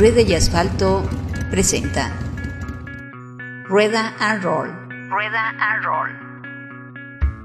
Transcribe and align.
Rueda 0.00 0.22
y 0.22 0.34
Asfalto 0.34 1.06
presenta 1.50 2.10
Rueda 3.64 4.14
and 4.18 4.42
Roll. 4.42 4.70
Rueda 5.10 5.50
and 5.60 5.84
Roll. 5.84 6.08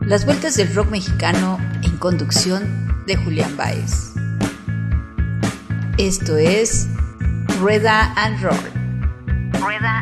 Las 0.07 0.23
vueltas 0.23 0.55
del 0.55 0.73
rock 0.73 0.89
mexicano 0.89 1.59
en 1.83 1.97
conducción 1.97 3.03
de 3.07 3.17
Julián 3.17 3.57
Baez. 3.57 4.13
Esto 5.97 6.37
es 6.37 6.87
Rueda 7.59 8.13
and 8.15 8.41
Roll. 8.41 9.59
Rueda 9.61 9.94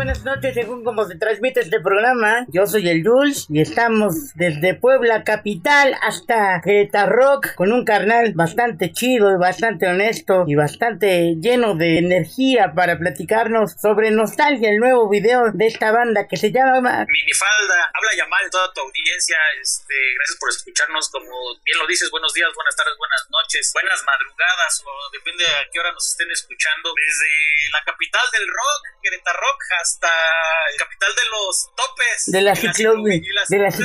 buenas 0.00 0.24
noches, 0.24 0.54
según 0.54 0.82
como 0.82 1.04
se 1.04 1.18
transmite 1.18 1.60
este 1.60 1.78
programa. 1.78 2.46
Yo 2.48 2.66
soy 2.66 2.88
el 2.88 3.04
Jules 3.04 3.44
y 3.50 3.60
estamos 3.60 4.32
desde 4.34 4.72
Puebla 4.72 5.24
capital 5.24 5.94
hasta 6.00 6.58
Querétaro 6.64 7.12
Rock 7.12 7.54
con 7.54 7.70
un 7.70 7.84
carnal 7.84 8.32
bastante 8.32 8.92
chido 8.92 9.30
y 9.30 9.36
bastante 9.36 9.86
honesto 9.86 10.44
y 10.46 10.54
bastante 10.54 11.36
lleno 11.36 11.74
de 11.74 11.98
energía 11.98 12.72
para 12.74 12.96
platicarnos 12.96 13.72
sobre 13.76 14.10
nostalgia, 14.10 14.70
el 14.70 14.78
nuevo 14.78 15.06
video 15.10 15.52
de 15.52 15.66
esta 15.66 15.92
banda 15.92 16.26
que 16.26 16.38
se 16.38 16.50
llama 16.50 17.04
Minifalda. 17.04 17.92
Habla 17.92 18.16
Yamal, 18.16 18.48
toda 18.50 18.72
tu 18.72 18.80
audiencia. 18.80 19.36
Este, 19.60 19.94
gracias 20.16 20.38
por 20.40 20.48
escucharnos. 20.48 21.10
Como 21.10 21.28
bien 21.62 21.78
lo 21.78 21.86
dices, 21.86 22.08
buenos 22.10 22.32
días, 22.32 22.48
buenas 22.54 22.74
tardes, 22.74 22.96
buenas 22.96 23.20
noches, 23.28 23.70
buenas 23.74 24.00
madrugadas 24.02 24.80
o 24.80 25.12
depende 25.12 25.44
a 25.44 25.68
qué 25.70 25.78
hora 25.78 25.92
nos 25.92 26.08
estén 26.08 26.30
escuchando. 26.30 26.88
Desde 26.96 27.68
la 27.76 27.84
capital 27.84 28.24
del 28.32 28.48
rock, 28.48 29.02
Querétaro 29.02 29.40
Rock, 29.40 29.60
hasta 29.90 29.99
el 30.08 30.78
capital 30.78 31.10
de 31.14 31.22
los 31.30 31.70
topes. 31.76 32.24
De 32.26 32.40
la 32.40 32.56
ciclovía. 32.56 33.20
De 33.48 33.58
la. 33.58 33.70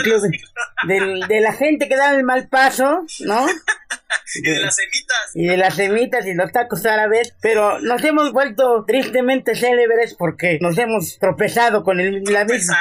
De, 0.85 1.25
de 1.27 1.41
la 1.41 1.53
gente 1.53 1.87
que 1.87 1.95
da 1.95 2.13
el 2.13 2.23
mal 2.23 2.47
paso, 2.47 3.05
¿no? 3.21 3.47
y 4.35 4.41
de 4.41 4.59
las 4.59 4.75
semitas. 4.75 5.31
Y 5.33 5.47
de 5.47 5.57
las 5.57 5.75
semitas 5.75 6.25
y 6.25 6.33
los 6.33 6.51
tacos 6.51 6.85
árabes. 6.85 7.33
Pero 7.41 7.79
nos 7.79 8.03
hemos 8.03 8.31
vuelto 8.31 8.83
tristemente 8.85 9.55
célebres 9.55 10.15
porque 10.15 10.59
nos 10.61 10.77
hemos 10.77 11.17
tropezado 11.19 11.83
con 11.83 11.99
el, 11.99 12.23
la 12.23 12.45
misma. 12.45 12.77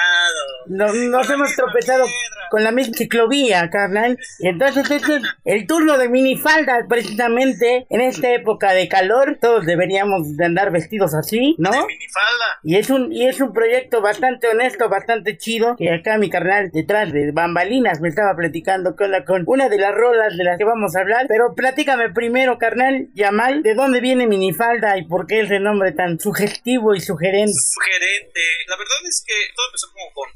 nos 0.67 1.31
hemos 1.31 1.55
tropezado 1.55 2.05
con 2.51 2.63
la 2.63 2.73
misma 2.73 2.95
ciclovía, 2.97 3.69
carnal. 3.71 4.19
Y 4.39 4.49
entonces 4.49 4.91
este 4.91 5.17
es 5.17 5.23
el 5.45 5.67
turno 5.67 5.99
de 5.99 6.09
minifalda, 6.09 6.87
precisamente 6.89 7.87
en 7.91 8.01
esta 8.01 8.33
época 8.33 8.73
de 8.73 8.89
calor. 8.89 9.39
Todos 9.41 9.67
deberíamos 9.67 10.37
de 10.37 10.45
andar 10.45 10.71
vestidos 10.71 11.15
así, 11.15 11.57
¿no? 11.59 11.71
minifalda. 11.71 12.61
Y 12.63 12.77
es 12.77 12.91
un, 12.91 13.13
y 13.15 13.29
es 13.29 13.41
un 13.41 13.53
proyecto 13.53 14.01
bastante 14.03 14.49
honesto, 14.49 14.89
bastante 14.89 15.39
chido. 15.39 15.77
Que 15.77 15.93
acá 15.93 16.19
mi 16.19 16.29
carnal 16.29 16.71
detrás 16.73 17.13
de 17.13 17.31
bambalinas 17.31 18.01
me 18.01 18.09
estaba 18.09 18.35
platicando 18.35 18.97
con, 18.97 19.13
la, 19.13 19.25
con 19.25 19.45
una 19.47 19.69
de 19.69 19.79
las 19.79 19.95
rolas 19.95 20.37
de 20.37 20.43
las 20.43 20.59
que 20.59 20.65
vamos 20.65 20.97
a 20.97 21.01
hablar. 21.01 21.27
Pero 21.29 21.55
platícame 21.55 22.11
primero, 22.11 22.59
carnal, 22.59 23.07
Yamal, 23.15 23.63
¿de 23.63 23.75
dónde 23.75 24.01
viene 24.01 24.27
Minifalda 24.27 24.99
y 24.99 25.05
por 25.05 25.29
qué 25.29 25.43
ese 25.43 25.61
nombre 25.61 25.93
tan 25.93 26.19
sugestivo 26.19 26.97
y 26.97 27.01
sugerente? 27.01 27.55
Sugerente. 27.55 28.41
La 28.67 28.77
verdad 28.77 28.99
es 29.09 29.25
que 29.25 29.35
todo 29.55 29.67
empezó 29.69 29.87
como 29.93 30.13
con 30.13 30.29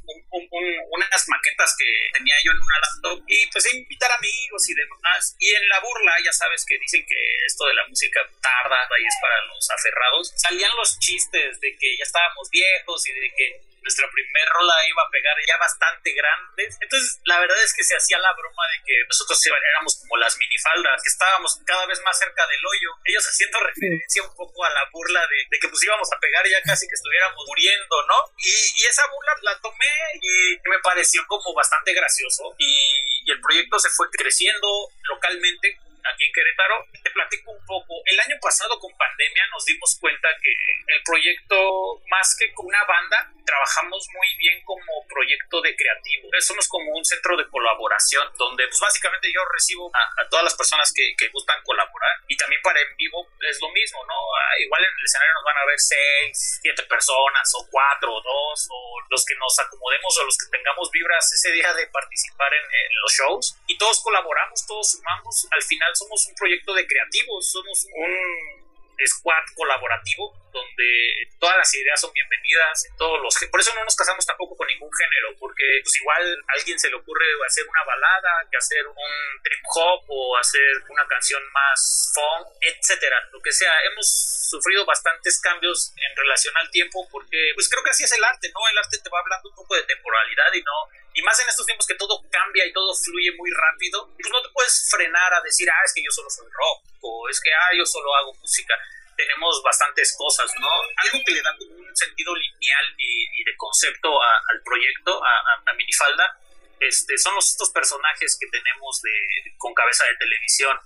unas 0.91 1.28
maquetas 1.28 1.75
que 1.78 1.89
tenía 2.12 2.34
yo 2.45 2.53
en 2.53 2.61
una 2.62 2.78
laptop 2.81 3.25
y 3.28 3.47
pues 3.53 3.75
invitar 3.75 4.11
amigos 4.12 4.69
y 4.69 4.75
demás. 4.75 5.37
Y 5.39 5.55
en 5.55 5.69
la 5.69 5.81
burla, 5.81 6.17
ya 6.25 6.33
sabes 6.33 6.64
que 6.67 6.78
dicen 6.78 7.05
que 7.06 7.20
esto 7.47 7.67
de 7.67 7.75
la 7.75 7.87
música 7.89 8.20
tarda 8.41 8.89
y 8.98 9.06
es 9.06 9.17
para 9.20 9.45
los 9.47 9.70
aferrados. 9.70 10.33
Salían 10.36 10.75
los 10.77 10.98
chistes 10.98 11.61
de 11.61 11.77
que 11.77 11.97
ya 11.97 12.05
estábamos 12.05 12.48
viejos 12.51 13.06
y 13.09 13.12
de 13.12 13.31
que 13.36 13.67
nuestra 13.89 14.05
primer 14.12 14.47
rola 14.53 14.77
iba 14.84 15.00
a 15.00 15.11
pegar 15.11 15.33
ya 15.48 15.56
bastante 15.56 16.12
grandes. 16.12 16.77
Entonces, 16.78 17.20
la 17.25 17.41
verdad 17.41 17.56
es 17.64 17.72
que 17.72 17.83
se 17.83 17.97
hacía 17.97 18.19
la 18.20 18.36
broma 18.36 18.64
de 18.77 18.84
que 18.84 19.00
nosotros 19.08 19.41
éramos 19.48 19.97
como 19.97 20.20
las 20.20 20.36
minifaldas, 20.36 21.03
que 21.03 21.08
estábamos 21.08 21.56
cada 21.64 21.86
vez 21.86 21.97
más 22.05 22.19
cerca 22.19 22.47
del 22.47 22.61
hoyo. 22.61 22.90
Ellos 23.05 23.24
haciendo 23.24 23.58
referencia 23.61 24.23
un 24.23 24.35
poco 24.36 24.64
a 24.64 24.70
la 24.70 24.85
burla 24.92 25.24
de, 25.27 25.58
que 25.58 25.68
pues 25.68 25.83
íbamos 25.83 26.13
a 26.13 26.20
pegar 26.20 26.45
ya 26.46 26.61
casi 26.63 26.86
que 26.86 27.01
estuviéramos 27.01 27.40
muriendo, 27.48 27.96
¿no? 28.08 28.18
Y, 28.45 28.85
esa 28.89 29.07
burla 29.08 29.33
la 29.42 29.61
tomé 29.61 29.95
y 30.20 30.57
me 30.68 30.79
pareció 30.80 31.24
como 31.27 31.55
bastante 31.55 31.92
gracioso. 31.95 32.55
y 32.58 33.30
el 33.30 33.40
proyecto 33.40 33.79
se 33.79 33.90
fue 33.90 34.08
creciendo 34.11 34.68
localmente 35.08 35.79
aquí 36.05 36.24
en 36.24 36.33
Querétaro. 36.33 36.86
Te 37.02 37.11
platico 37.11 37.51
un 37.52 37.64
poco. 37.67 38.01
El 38.07 38.19
año 38.20 38.36
pasado 38.41 38.79
con 38.79 38.92
pandemia 38.96 39.45
nos 39.52 39.64
dimos 39.64 39.96
cuenta 40.01 40.29
que 40.41 40.51
el 40.95 41.02
proyecto, 41.05 42.01
más 42.11 42.36
que 42.39 42.52
con 42.55 42.67
una 42.67 42.85
banda, 42.85 43.33
trabajamos 43.45 44.07
muy 44.13 44.29
bien 44.36 44.61
como 44.64 44.85
proyecto 45.08 45.61
de 45.63 45.74
creativo. 45.74 46.29
Somos 46.41 46.69
como 46.69 46.92
un 46.92 47.05
centro 47.05 47.36
de 47.36 47.48
colaboración 47.48 48.29
donde 48.36 48.69
pues 48.69 48.80
básicamente 48.80 49.33
yo 49.33 49.41
recibo 49.52 49.91
a, 49.95 50.29
todas 50.29 50.45
las 50.45 50.55
personas 50.55 50.92
que, 50.92 51.17
que, 51.17 51.29
gustan 51.29 51.57
colaborar 51.64 52.13
y 52.29 52.36
también 52.36 52.61
para 52.63 52.80
en 52.80 52.96
vivo 52.96 53.27
es 53.40 53.58
lo 53.61 53.70
mismo, 53.73 54.05
¿no? 54.05 54.14
Ah, 54.36 54.61
igual 54.61 54.85
en 54.85 54.92
el 54.92 55.05
escenario 55.05 55.33
nos 55.35 55.45
van 55.45 55.57
a 55.57 55.67
ver 55.67 55.80
seis, 55.80 56.61
siete 56.61 56.83
personas 56.85 57.48
o 57.57 57.67
cuatro 57.70 58.13
o 58.13 58.20
dos 58.20 58.69
o 58.70 59.01
los 59.08 59.25
que 59.25 59.35
nos 59.36 59.58
acomodemos 59.58 60.19
o 60.19 60.25
los 60.25 60.36
que 60.36 60.51
tengamos 60.52 60.90
vibras 60.92 61.33
ese 61.33 61.52
día 61.52 61.73
de 61.73 61.86
participar 61.89 62.52
en, 62.52 62.64
en 62.64 63.01
los 63.01 63.13
shows 63.13 63.57
y 63.67 63.79
todos 63.79 64.02
colaboramos, 64.02 64.67
todos 64.67 64.98
sumamos. 64.98 65.47
Al 65.51 65.63
final 65.63 65.91
somos 65.95 66.27
un 66.27 66.35
proyecto 66.35 66.75
de 66.75 66.86
creativos, 66.86 67.51
somos 67.51 67.86
un 67.95 68.69
squad 69.07 69.45
colaborativo 69.55 70.35
donde 70.53 71.31
todas 71.39 71.57
las 71.57 71.75
ideas 71.75 72.01
son 72.01 72.11
bienvenidas, 72.13 72.83
todos 72.98 73.20
los 73.23 73.37
por 73.51 73.61
eso 73.61 73.73
no 73.75 73.85
nos 73.85 73.95
casamos 73.95 74.27
tampoco 74.27 74.57
con 74.57 74.67
ningún 74.67 74.91
género, 74.91 75.39
porque 75.39 75.63
pues 75.83 76.01
igual 76.01 76.25
a 76.48 76.53
alguien 76.58 76.79
se 76.79 76.91
le 76.91 76.97
ocurre 76.97 77.27
hacer 77.47 77.64
una 77.69 77.85
balada, 77.85 78.48
que 78.51 78.57
hacer 78.57 78.87
un 78.87 79.42
trip 79.42 79.63
hop 79.77 80.03
o 80.08 80.37
hacer 80.37 80.83
una 80.89 81.07
canción 81.07 81.42
más 81.53 82.13
funk, 82.14 82.48
etcétera, 82.61 83.17
lo 83.31 83.41
que 83.41 83.53
sea. 83.53 83.73
Hemos 83.92 84.48
sufrido 84.51 84.85
bastantes 84.85 85.41
cambios 85.41 85.92
en 85.95 86.17
relación 86.17 86.55
al 86.57 86.70
tiempo 86.70 87.07
porque 87.11 87.53
pues 87.55 87.69
creo 87.69 87.85
que 87.85 87.91
así 87.91 88.05
es 88.05 88.13
el 88.13 88.25
arte, 88.25 88.51
¿no? 88.51 88.69
El 88.69 88.79
arte 88.79 88.98
te 88.98 89.11
va 89.11 89.20
hablando 89.20 89.48
un 89.51 89.55
poco 89.55 89.77
de 89.77 89.85
temporalidad 89.85 90.53
y 90.55 90.63
no 90.63 90.77
y 91.14 91.23
más 91.23 91.39
en 91.41 91.48
estos 91.48 91.67
tiempos 91.67 91.86
que 91.86 91.95
todo 91.95 92.23
cambia 92.30 92.67
y 92.67 92.73
todo 92.73 92.95
fluye 92.95 93.33
muy 93.36 93.51
rápido, 93.51 94.08
pues 94.14 94.30
no 94.30 94.42
te 94.42 94.48
puedes 94.51 94.89
frenar 94.91 95.35
a 95.35 95.41
decir, 95.42 95.69
ah, 95.70 95.83
es 95.85 95.92
que 95.92 96.02
yo 96.02 96.11
solo 96.11 96.30
soy 96.30 96.46
rock, 96.46 96.85
o 97.01 97.29
es 97.29 97.41
que, 97.41 97.51
ah, 97.52 97.77
yo 97.77 97.85
solo 97.85 98.14
hago 98.17 98.35
música. 98.35 98.74
Tenemos 99.17 99.61
bastantes 99.64 100.14
cosas, 100.17 100.48
¿no? 100.61 100.69
Algo 101.05 101.19
que 101.27 101.33
le 101.33 101.42
da 101.42 101.51
como 101.58 101.74
un 101.74 101.96
sentido 101.96 102.35
lineal 102.36 102.95
y, 102.98 103.45
de 103.45 103.57
concepto 103.57 104.23
al 104.23 104.63
proyecto, 104.63 105.24
a, 105.24 105.63
a, 105.67 105.74
Minifalda, 105.74 106.39
este, 106.79 107.19
son 107.19 107.35
los, 107.35 107.51
estos 107.51 107.70
personajes 107.70 108.36
que 108.39 108.46
tenemos 108.46 109.01
de, 109.02 109.55
con 109.57 109.75
cabeza 109.75 110.05
de 110.05 110.17
televisión 110.19 110.79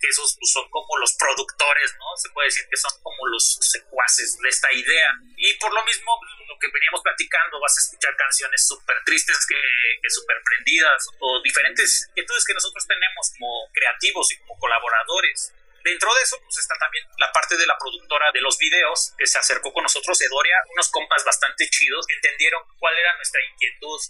que 0.00 0.08
esos 0.08 0.36
pues, 0.38 0.52
son 0.52 0.68
como 0.70 0.96
los 0.98 1.14
productores, 1.14 1.94
¿no? 1.98 2.16
Se 2.16 2.30
puede 2.30 2.48
decir 2.48 2.64
que 2.70 2.76
son 2.76 2.92
como 3.02 3.26
los 3.28 3.58
secuaces 3.60 4.38
de 4.38 4.48
esta 4.48 4.72
idea. 4.72 5.10
Y 5.36 5.54
por 5.58 5.72
lo 5.72 5.82
mismo, 5.84 6.18
lo 6.48 6.58
que 6.58 6.68
veníamos 6.72 7.02
platicando, 7.02 7.60
vas 7.60 7.76
a 7.76 7.80
escuchar 7.80 8.16
canciones 8.16 8.66
súper 8.66 8.96
tristes 9.04 9.38
que, 9.46 9.60
que 10.02 10.10
súper 10.10 10.36
prendidas 10.44 11.06
o 11.18 11.40
diferentes 11.42 12.08
inquietudes 12.10 12.44
que 12.44 12.54
nosotros 12.54 12.86
tenemos 12.86 13.32
como 13.38 13.70
creativos 13.72 14.32
y 14.32 14.38
como 14.38 14.58
colaboradores. 14.58 15.52
Dentro 15.86 16.12
de 16.14 16.22
eso, 16.22 16.36
pues 16.42 16.58
está 16.58 16.74
también 16.80 17.06
la 17.18 17.30
parte 17.30 17.56
de 17.56 17.64
la 17.64 17.78
productora 17.78 18.32
de 18.32 18.40
los 18.40 18.58
videos 18.58 19.14
que 19.16 19.26
se 19.26 19.38
acercó 19.38 19.72
con 19.72 19.84
nosotros, 19.84 20.20
Edoria, 20.20 20.58
unos 20.74 20.90
compas 20.90 21.24
bastante 21.24 21.68
chidos, 21.70 22.04
que 22.08 22.14
entendieron 22.14 22.60
cuál 22.80 22.98
era 22.98 23.14
nuestra 23.14 23.40
inquietud 23.52 24.00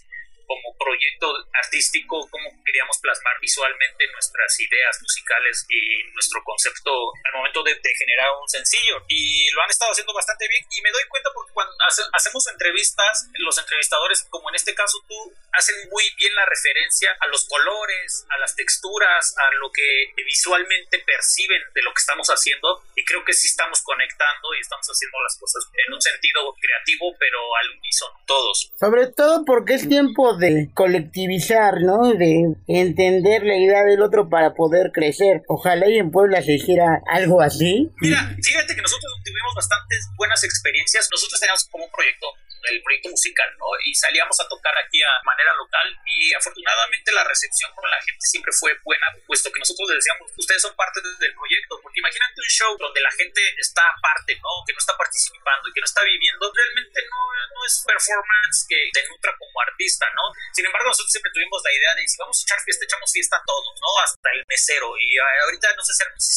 como 0.47 0.75
proyecto 0.79 1.27
artístico, 1.53 2.27
cómo 2.31 2.49
queríamos 2.77 3.01
plasmar 3.01 3.33
visualmente 3.41 4.05
nuestras 4.13 4.53
ideas 4.59 5.01
musicales 5.01 5.65
y 5.67 6.13
nuestro 6.13 6.43
concepto 6.43 6.91
al 7.25 7.33
momento 7.33 7.63
de, 7.63 7.73
generar 7.97 8.29
un 8.39 8.47
sencillo. 8.47 9.01
Y 9.07 9.49
lo 9.49 9.63
han 9.63 9.69
estado 9.71 9.91
haciendo 9.91 10.13
bastante 10.13 10.47
bien 10.47 10.61
y 10.69 10.81
me 10.81 10.91
doy 10.91 11.01
cuenta 11.09 11.31
porque 11.33 11.53
cuando 11.53 11.73
hacemos 12.13 12.45
entrevistas, 12.47 13.25
los 13.33 13.57
entrevistadores, 13.57 14.27
como 14.29 14.49
en 14.49 14.55
este 14.55 14.75
caso 14.75 15.01
tú, 15.07 15.33
hacen 15.57 15.75
muy 15.89 16.03
bien 16.17 16.33
la 16.35 16.45
referencia 16.45 17.11
a 17.19 17.27
los 17.27 17.45
colores, 17.49 18.25
a 18.29 18.37
las 18.37 18.55
texturas, 18.55 19.33
a 19.37 19.55
lo 19.59 19.71
que 19.71 20.13
visualmente 20.15 20.99
perciben 20.99 21.61
de 21.73 21.81
lo 21.81 21.91
que 21.93 22.01
estamos 22.01 22.27
haciendo 22.29 22.83
y 22.95 23.03
creo 23.03 23.25
que 23.25 23.33
sí 23.33 23.47
estamos 23.47 23.81
conectando 23.81 24.53
y 24.55 24.61
estamos 24.61 24.85
haciendo 24.85 25.17
las 25.23 25.37
cosas 25.39 25.63
en 25.73 25.93
un 25.93 26.01
sentido 26.01 26.53
creativo 26.61 27.15
pero 27.19 27.39
al 27.55 27.69
unísono 27.77 28.17
todos. 28.25 28.71
Sobre 28.79 29.07
todo 29.07 29.45
porque 29.45 29.75
es 29.75 29.87
tiempo 29.87 30.37
de 30.37 30.69
colectivizar, 30.73 31.81
¿no? 31.81 32.13
De 32.13 32.55
entender 32.67 33.43
la 33.43 33.57
idea 33.57 33.83
del 33.83 34.01
otro 34.01 34.29
para 34.29 34.53
poder 34.53 34.91
crecer. 34.93 35.41
Ojalá 35.47 35.89
y 35.89 35.97
en 35.97 36.11
Puebla 36.11 36.41
se 36.41 36.53
hiciera 36.53 37.01
algo 37.07 37.41
así. 37.41 37.89
Mira, 38.01 38.35
fíjate 38.43 38.75
que 38.75 38.81
nosotros 38.81 39.11
tuvimos 39.23 39.55
bastantes 39.55 40.09
buenas 40.17 40.43
experiencias. 40.43 41.07
Nosotros 41.11 41.39
teníamos 41.39 41.67
como 41.71 41.85
un 41.85 41.91
proyecto 41.91 42.27
el 42.69 42.81
proyecto 42.83 43.09
musical, 43.09 43.49
¿no? 43.57 43.67
Y 43.85 43.93
salíamos 43.95 44.39
a 44.39 44.47
tocar 44.47 44.73
aquí 44.77 45.01
a 45.03 45.11
manera 45.23 45.53
local 45.53 45.87
y 46.05 46.33
afortunadamente 46.33 47.11
la 47.11 47.23
recepción 47.23 47.71
con 47.75 47.89
la 47.89 48.01
gente 48.01 48.23
siempre 48.25 48.51
fue 48.51 48.75
buena, 48.83 49.07
puesto 49.25 49.51
que 49.51 49.59
nosotros 49.59 49.89
les 49.89 50.03
decíamos, 50.03 50.31
ustedes 50.37 50.61
son 50.61 50.75
parte 50.75 51.01
del 51.01 51.33
proyecto, 51.33 51.79
porque 51.81 51.99
imagínate 51.99 52.41
un 52.41 52.49
show 52.49 52.71
donde 52.77 53.01
la 53.01 53.11
gente 53.11 53.41
está 53.57 53.83
aparte, 53.87 54.35
¿no? 54.35 54.63
Que 54.65 54.73
no 54.73 54.79
está 54.79 54.95
participando 54.97 55.69
y 55.69 55.73
que 55.73 55.81
no 55.81 55.85
está 55.87 56.03
viviendo, 56.03 56.51
realmente 56.53 56.99
no, 57.09 57.21
no 57.53 57.59
es 57.65 57.83
performance 57.85 58.65
que 58.67 58.89
te 58.93 59.07
nutra 59.07 59.33
como 59.37 59.61
artista, 59.61 60.05
¿no? 60.15 60.31
Sin 60.53 60.65
embargo, 60.65 60.89
nosotros 60.89 61.11
siempre 61.11 61.31
tuvimos 61.33 61.61
la 61.63 61.73
idea 61.73 61.93
de 61.95 62.07
si 62.07 62.17
vamos 62.17 62.37
a 62.39 62.43
echar 62.43 62.59
fiesta, 62.63 62.85
echamos 62.85 63.11
fiesta 63.11 63.41
todos, 63.45 63.73
¿no? 63.79 63.89
Hasta 64.03 64.29
el 64.33 64.43
mesero. 64.47 64.89
Y 64.97 65.17
ah, 65.17 65.45
ahorita 65.45 65.73
no 65.75 65.83
si 65.83 65.93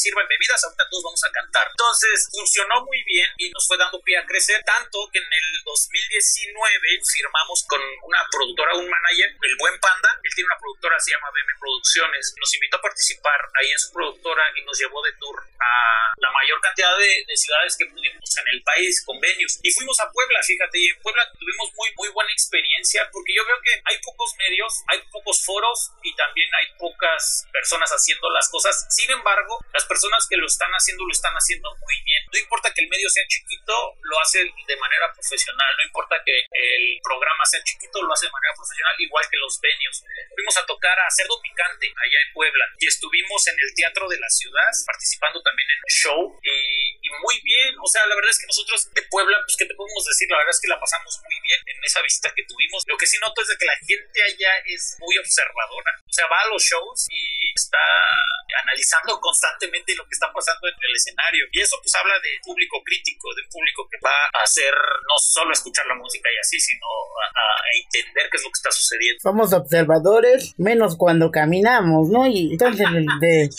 sirven 0.09 0.27
bebidas, 0.29 0.63
ahorita 0.65 0.85
todos 0.91 1.05
vamos 1.05 1.25
a 1.25 1.33
cantar. 1.33 1.67
Entonces, 1.71 2.29
funcionó 2.31 2.85
muy 2.85 3.03
bien 3.05 3.29
y 3.39 3.51
nos 3.51 3.67
fue 3.67 3.77
dando 3.77 4.01
pie 4.03 4.19
a 4.19 4.27
crecer, 4.27 4.63
tanto 4.65 5.09
que 5.13 5.19
en 5.19 5.25
el 5.31 5.63
2019 6.21 7.01
firmamos 7.01 7.65
con 7.67 7.81
una 7.81 8.21
productora, 8.31 8.77
un 8.77 8.89
manager, 8.89 9.33
el 9.41 9.57
Buen 9.57 9.77
Panda. 9.81 10.21
Él 10.23 10.33
tiene 10.35 10.53
una 10.53 10.61
productora, 10.61 11.01
se 11.01 11.13
llama 11.13 11.33
BM 11.33 11.53
Producciones. 11.59 12.35
Nos 12.37 12.55
invitó 12.55 12.77
a 12.77 12.83
participar 12.83 13.41
ahí 13.57 13.73
en 13.73 13.79
su 13.79 13.93
productora 13.93 14.45
y 14.57 14.65
nos 14.65 14.77
llevó 14.79 15.01
de 15.03 15.13
tour 15.17 15.37
a 15.41 16.13
la 16.17 16.31
mayor 16.51 16.61
cantidad 16.61 16.97
de, 16.99 17.25
de 17.27 17.37
ciudades 17.37 17.77
que 17.79 17.87
pudimos 17.87 18.37
en 18.37 18.47
el 18.55 18.63
país, 18.63 19.05
convenios. 19.07 19.59
Y 19.63 19.71
fuimos 19.71 19.99
a 20.01 20.11
Puebla, 20.11 20.43
fíjate, 20.43 20.79
y 20.79 20.87
en 20.91 20.99
Puebla 21.03 21.23
tuvimos 21.39 21.71
muy, 21.77 21.89
muy 21.97 22.09
buena 22.11 22.33
experiencia 22.33 23.09
porque 23.13 23.35
yo 23.35 23.47
veo 23.47 23.57
que 23.63 23.75
hay 23.85 23.99
pocos 24.03 24.35
medios, 24.39 24.83
hay 24.89 24.99
pocos 25.11 25.45
foros 25.45 25.93
y 26.03 26.15
también 26.17 26.49
hay 26.59 26.67
pocas 26.79 27.47
personas 27.53 27.91
haciendo 27.91 28.29
las 28.31 28.49
cosas. 28.51 28.87
Sin 28.91 29.11
embargo, 29.11 29.59
las 29.73 29.85
personas 29.85 30.27
que 30.29 30.37
lo 30.37 30.47
están 30.47 30.71
haciendo 30.73 31.05
lo 31.07 31.13
están 31.13 31.35
haciendo 31.35 31.71
muy 31.79 31.95
bien. 32.03 32.23
No 32.33 32.39
importa 32.39 32.73
que 32.75 32.83
el 32.83 32.89
medio 32.89 33.09
sea 33.09 33.27
chiquito, 33.29 33.95
lo 34.03 34.21
hace 34.21 34.43
de 34.43 34.77
manera 34.77 35.13
profesional. 35.13 35.71
No 35.79 35.85
importa 35.87 36.17
que 36.25 36.35
el 36.51 36.99
programa 37.03 37.45
sea 37.47 37.63
chiquito, 37.63 38.03
lo 38.03 38.13
hace 38.13 38.27
de 38.27 38.33
manera 38.33 38.55
profesional, 38.55 38.95
igual 38.99 39.25
que 39.31 39.39
los 39.39 39.61
venues. 39.61 40.03
Fuimos 40.35 40.57
a 40.57 40.67
tocar 40.67 40.99
a 40.99 41.11
Cerdo 41.11 41.41
Picante 41.43 41.87
allá 41.87 42.19
en 42.27 42.33
Puebla 42.33 42.65
y 42.79 42.87
estuvimos 42.87 43.47
en 43.47 43.55
el 43.55 43.75
Teatro 43.75 44.09
de 44.09 44.19
la 44.19 44.29
Ciudad 44.29 44.71
participando 44.87 45.43
también 45.43 45.69
en 45.69 45.81
el 45.85 45.93
show 45.93 46.40
y, 46.43 46.97
y 47.01 47.09
muy 47.23 47.41
bien. 47.43 47.75
O 47.83 47.89
sea, 47.89 48.07
la 48.07 48.15
verdad 48.15 48.31
es 48.31 48.39
que 48.39 48.47
nosotros 48.47 48.89
de 48.93 49.03
Puebla, 49.11 49.37
pues, 49.45 49.57
¿qué 49.57 49.67
te 49.67 49.75
podemos 49.75 50.05
decir? 50.05 50.29
La 50.31 50.39
verdad 50.39 50.55
es 50.55 50.61
que 50.61 50.69
la 50.69 50.81
pasamos 50.81 51.21
muy 51.25 51.37
bien 51.43 51.61
en 51.67 51.79
esa 51.85 52.03
visita 52.03 52.33
que 52.35 52.45
tuvimos. 52.45 52.85
Lo 52.87 52.97
que 52.97 53.07
sí 53.07 53.17
noto 53.21 53.43
es 53.43 53.49
de 53.49 53.57
que 53.57 53.67
la 53.67 53.77
gente 53.77 54.19
allá 54.23 54.53
es 54.67 54.97
muy 55.01 55.17
observadora. 55.19 55.93
O 55.99 56.13
sea, 56.13 56.27
va 56.27 56.41
a 56.41 56.49
los 56.49 56.63
shows 56.63 57.07
y 57.11 57.53
está 57.55 57.83
analizando 58.63 59.19
constantemente 59.21 59.95
lo 59.95 60.05
que 60.05 60.15
está 60.15 60.33
pasando 60.33 60.69
en 60.69 60.75
el 60.89 60.97
escenario. 60.97 61.47
Y 61.53 61.61
eso 61.61 61.77
pues 61.83 61.95
habla 61.95 62.15
de 62.21 62.31
público 62.43 62.83
crítico, 62.85 63.29
de 63.35 63.43
público 63.51 63.87
que 63.91 63.99
va 64.05 64.17
a 64.33 64.43
hacer 64.43 64.73
no 64.75 65.17
solo 65.19 65.53
escuchar 65.53 65.87
la 65.87 65.95
música 65.95 66.29
y 66.31 66.39
así, 66.39 66.61
sino 66.61 66.87
a, 66.87 67.51
entender 67.71 68.29
qué 68.31 68.37
es 68.37 68.43
lo 68.43 68.51
que 68.51 68.59
está 68.59 68.73
sucediendo. 68.73 69.21
Somos 69.23 69.53
observadores, 69.53 70.55
menos 70.59 70.97
cuando 70.97 71.31
caminamos, 71.31 72.09
¿no? 72.09 72.27
Y 72.27 72.53
entonces 72.53 72.87
de, 73.21 73.51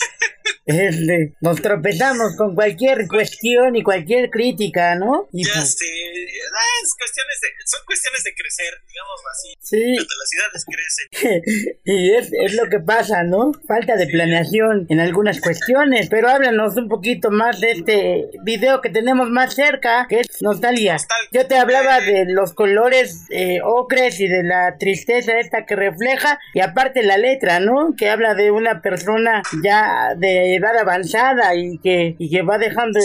de, 0.66 1.34
nos 1.40 1.60
tropezamos 1.60 2.36
con 2.36 2.54
cualquier 2.54 3.06
cuestión 3.08 3.76
y 3.76 3.82
cualquier 3.82 4.30
crítica, 4.30 4.94
¿no? 4.94 5.28
Y 5.32 5.44
ya 5.44 5.54
pues, 5.54 5.76
sé, 5.76 5.86
ah, 5.86 6.82
es 6.84 6.94
cuestiones 6.96 7.40
de, 7.40 7.48
son 7.64 7.80
cuestiones 7.86 8.24
de 8.24 8.34
crecer, 8.34 8.74
digámoslo 8.86 9.28
así. 9.30 9.54
Sí. 9.60 9.96
las 9.96 10.28
ciudades 10.28 10.64
crecen. 10.66 11.76
y 11.84 12.14
es, 12.14 12.30
es 12.32 12.54
lo 12.54 12.68
que 12.68 12.80
pasa, 12.80 13.22
¿no? 13.24 13.52
Falta 13.66 13.96
de 13.96 14.06
planeación 14.06 14.81
en 14.88 15.00
algunas 15.00 15.40
cuestiones, 15.40 16.08
pero 16.08 16.28
háblanos 16.28 16.76
un 16.76 16.88
poquito 16.88 17.30
más 17.30 17.60
de 17.60 17.70
este 17.72 18.30
video 18.42 18.80
que 18.80 18.90
tenemos 18.90 19.30
más 19.30 19.54
cerca, 19.54 20.06
que 20.08 20.20
es 20.20 20.42
Nostalgia. 20.42 20.96
Yo 21.30 21.46
te 21.46 21.56
hablaba 21.56 22.00
de 22.00 22.26
los 22.26 22.54
colores 22.54 23.26
eh, 23.30 23.60
ocres 23.62 24.20
y 24.20 24.28
de 24.28 24.42
la 24.42 24.76
tristeza 24.78 25.38
esta 25.38 25.66
que 25.66 25.76
refleja, 25.76 26.38
y 26.54 26.60
aparte 26.60 27.02
la 27.02 27.16
letra, 27.16 27.60
¿no? 27.60 27.94
Que 27.96 28.10
habla 28.10 28.34
de 28.34 28.50
una 28.50 28.80
persona 28.82 29.42
ya 29.62 30.14
de 30.16 30.56
edad 30.56 30.76
avanzada 30.76 31.54
y 31.54 31.78
que, 31.78 32.16
y 32.18 32.30
que 32.30 32.42
va 32.42 32.58
dejando 32.58 33.00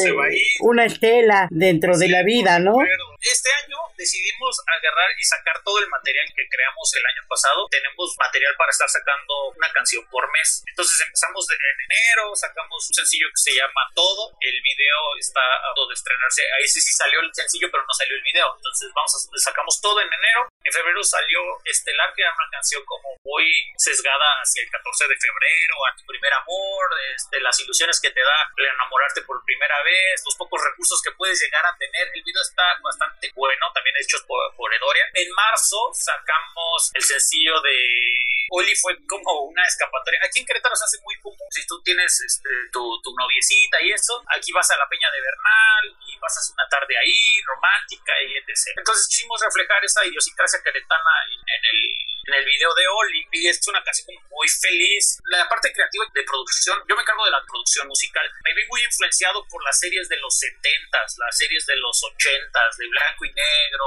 una 0.61 0.85
estela 0.85 1.47
dentro 1.51 1.97
de 1.97 2.09
la 2.09 2.23
vida, 2.23 2.59
¿no? 2.59 2.77
Este 3.19 3.49
año 3.65 3.77
decidimos 3.97 4.61
agarrar 4.61 5.09
y 5.17 5.23
sacar 5.25 5.57
todo 5.65 5.79
el 5.79 5.89
material 5.89 6.25
que 6.35 6.47
creamos 6.47 6.87
el 6.95 7.05
año 7.05 7.27
pasado. 7.27 7.67
Tenemos 7.69 8.15
material 8.19 8.53
para 8.57 8.69
estar 8.69 8.87
sacando 8.87 9.57
una 9.57 9.69
canción 9.73 10.05
por 10.09 10.23
mes. 10.31 10.63
Entonces 10.69 10.95
empezamos 11.01 11.47
en 11.67 11.77
enero, 11.91 12.35
sacamos 12.35 12.79
un 12.89 12.95
sencillo 12.95 13.27
que 13.27 13.41
se 13.51 13.53
llama 13.55 13.83
Todo. 13.93 14.31
El 14.39 14.61
video 14.61 14.99
está 15.19 15.41
a 15.41 15.73
todo 15.75 15.87
de 15.87 15.93
estrenarse. 15.93 16.43
Ahí 16.57 16.67
sí 16.67 16.79
sí 16.79 16.93
salió 16.93 17.19
el 17.19 17.31
sencillo, 17.33 17.67
pero 17.71 17.83
no 17.83 17.93
salió 17.93 18.15
el 18.15 18.23
video. 18.23 18.55
Entonces 18.55 18.91
vamos 18.95 19.11
a, 19.11 19.19
sacamos 19.39 19.81
todo 19.81 19.99
en 19.99 20.07
enero. 20.07 20.47
En 20.63 20.71
febrero 20.71 21.03
salió 21.03 21.39
Estelar, 21.65 22.13
que 22.15 22.21
era 22.23 22.33
una 22.33 22.49
canción 22.51 22.83
como 22.85 23.07
muy 23.23 23.47
sesgada 23.77 24.27
hacia 24.43 24.63
el 24.63 24.69
14 24.69 25.07
de 25.07 25.15
febrero, 25.15 25.75
a 25.87 25.95
tu 25.95 26.03
primer 26.05 26.33
amor, 26.33 26.83
este, 27.15 27.39
las 27.39 27.59
ilusiones 27.59 27.99
que 28.01 28.11
te 28.11 28.21
da 28.21 28.37
enamorarte 28.57 29.21
por 29.23 29.43
primera 29.43 29.81
vez, 29.83 30.21
los 30.25 30.35
pocos 30.35 30.61
recursos 30.63 31.01
que 31.01 31.11
puedes 31.11 31.39
llegar 31.39 31.65
a 31.65 31.75
tener. 31.77 32.11
El 32.13 32.23
video 32.23 32.41
está 32.41 32.63
bastante 32.83 33.31
bueno, 33.35 33.65
también 33.73 33.95
hechos 33.99 34.23
por, 34.23 34.39
por 34.55 34.73
Edoria. 34.73 35.05
En 35.13 35.31
marzo 35.31 35.91
sacamos 35.93 36.91
el 36.93 37.03
sencillo 37.03 37.61
de 37.61 38.36
Oli 38.49 38.75
fue 38.75 38.95
como 39.07 39.49
una 39.49 39.63
escapatoria. 39.65 40.19
Aquí 40.23 40.39
en 40.39 40.45
Querétaro 40.45 40.75
se 40.75 40.85
hace 40.85 40.97
muy 41.03 41.15
común. 41.19 41.47
Si 41.51 41.65
tú 41.67 41.81
tienes 41.83 42.11
este, 42.21 42.49
tu, 42.71 42.83
tu, 43.01 43.11
noviecita 43.15 43.81
y 43.81 43.91
eso, 43.91 44.23
aquí 44.35 44.51
vas 44.51 44.69
a 44.71 44.77
la 44.77 44.87
Peña 44.87 45.11
de 45.11 45.21
Bernal 45.21 45.85
y 46.07 46.17
pasas 46.19 46.49
una 46.53 46.67
tarde 46.69 46.97
ahí 46.97 47.41
romántica 47.45 48.13
y 48.23 48.37
etc. 48.37 48.77
Entonces 48.77 49.07
quisimos 49.07 49.41
reflejar 49.41 49.83
esa 49.83 50.05
idiosincrasia 50.05 50.61
queretana 50.63 51.13
en 51.27 51.61
el 51.75 52.16
en 52.27 52.33
el 52.33 52.45
video 52.45 52.73
de 52.75 52.87
Oli 52.87 53.23
y 53.31 53.47
es 53.47 53.65
una 53.67 53.81
canción 53.83 54.11
muy 54.29 54.47
feliz. 54.47 55.17
La 55.31 55.47
parte 55.47 55.71
creativa 55.71 56.03
de 56.13 56.23
producción, 56.23 56.75
yo 56.87 56.95
me 56.95 57.01
encargo 57.01 57.23
de 57.23 57.31
la 57.31 57.41
producción 57.47 57.87
musical, 57.87 58.27
me 58.43 58.53
vi 58.53 58.67
muy 58.67 58.83
influenciado 58.83 59.47
por 59.47 59.63
las 59.63 59.79
series 59.79 60.09
de 60.09 60.17
los 60.17 60.35
70s, 60.35 61.15
las 61.23 61.37
series 61.37 61.65
de 61.65 61.75
los 61.77 61.95
80s, 62.03 62.75
de 62.77 62.87
blanco 62.87 63.25
y 63.25 63.31
negro, 63.31 63.85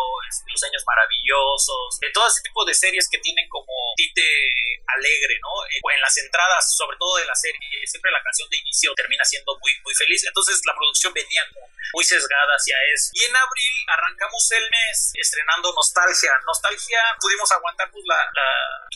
Los 0.48 0.62
Años 0.64 0.82
Maravillosos, 0.86 2.00
de 2.00 2.10
todo 2.12 2.26
ese 2.28 2.40
tipo 2.42 2.64
de 2.64 2.74
series 2.74 3.08
que 3.10 3.18
tienen 3.18 3.46
como 3.48 3.72
tinte 3.96 4.24
alegre, 4.96 5.38
¿no? 5.40 5.52
Eh, 5.68 5.80
en 5.94 6.00
las 6.00 6.16
entradas, 6.18 6.76
sobre 6.76 6.96
todo 6.96 7.16
de 7.16 7.26
la 7.26 7.34
serie, 7.34 7.86
siempre 7.86 8.10
la 8.10 8.22
canción 8.22 8.48
de 8.48 8.56
inicio 8.56 8.94
termina 8.94 9.24
siendo 9.24 9.52
muy, 9.60 9.72
muy 9.84 9.94
feliz. 9.94 10.24
Entonces 10.24 10.60
la 10.64 10.74
producción 10.74 11.12
venía 11.12 11.44
muy 11.92 12.04
sesgada 12.04 12.52
hacia 12.54 12.76
eso. 12.94 13.10
Y 13.12 13.24
en 13.24 13.36
abril 13.36 13.74
arrancamos 13.88 14.50
el 14.52 14.62
mes 14.70 15.12
estrenando 15.14 15.72
Nostalgia. 15.74 16.32
Nostalgia 16.46 17.00
pudimos 17.20 17.50
aguantar 17.52 17.90
pues, 17.90 18.04
la, 18.06 18.29
la 18.32 18.50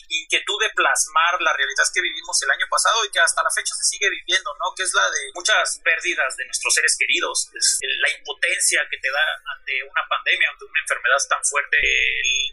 inquietud 0.09 0.59
de 0.61 0.71
plasmar 0.75 1.41
la 1.41 1.53
realidad 1.53 1.85
que 1.93 2.03
vivimos 2.03 2.41
el 2.43 2.51
año 2.51 2.67
pasado 2.71 3.05
y 3.05 3.11
que 3.11 3.21
hasta 3.21 3.43
la 3.43 3.51
fecha 3.51 3.75
se 3.75 3.85
sigue 3.85 4.11
viviendo, 4.11 4.51
¿no? 4.59 4.75
Que 4.77 4.83
es 4.83 4.93
la 4.95 5.09
de 5.11 5.31
muchas 5.35 5.81
pérdidas 5.83 6.37
de 6.37 6.45
nuestros 6.47 6.75
seres 6.75 6.97
queridos, 6.99 7.51
es 7.55 7.79
la 7.83 8.11
impotencia 8.11 8.87
que 8.91 8.99
te 8.99 9.11
da 9.11 9.25
ante 9.57 9.83
una 9.83 10.03
pandemia, 10.09 10.49
ante 10.51 10.65
una 10.65 10.81
enfermedad 10.81 11.21
tan 11.29 11.43
fuerte, 11.45 11.77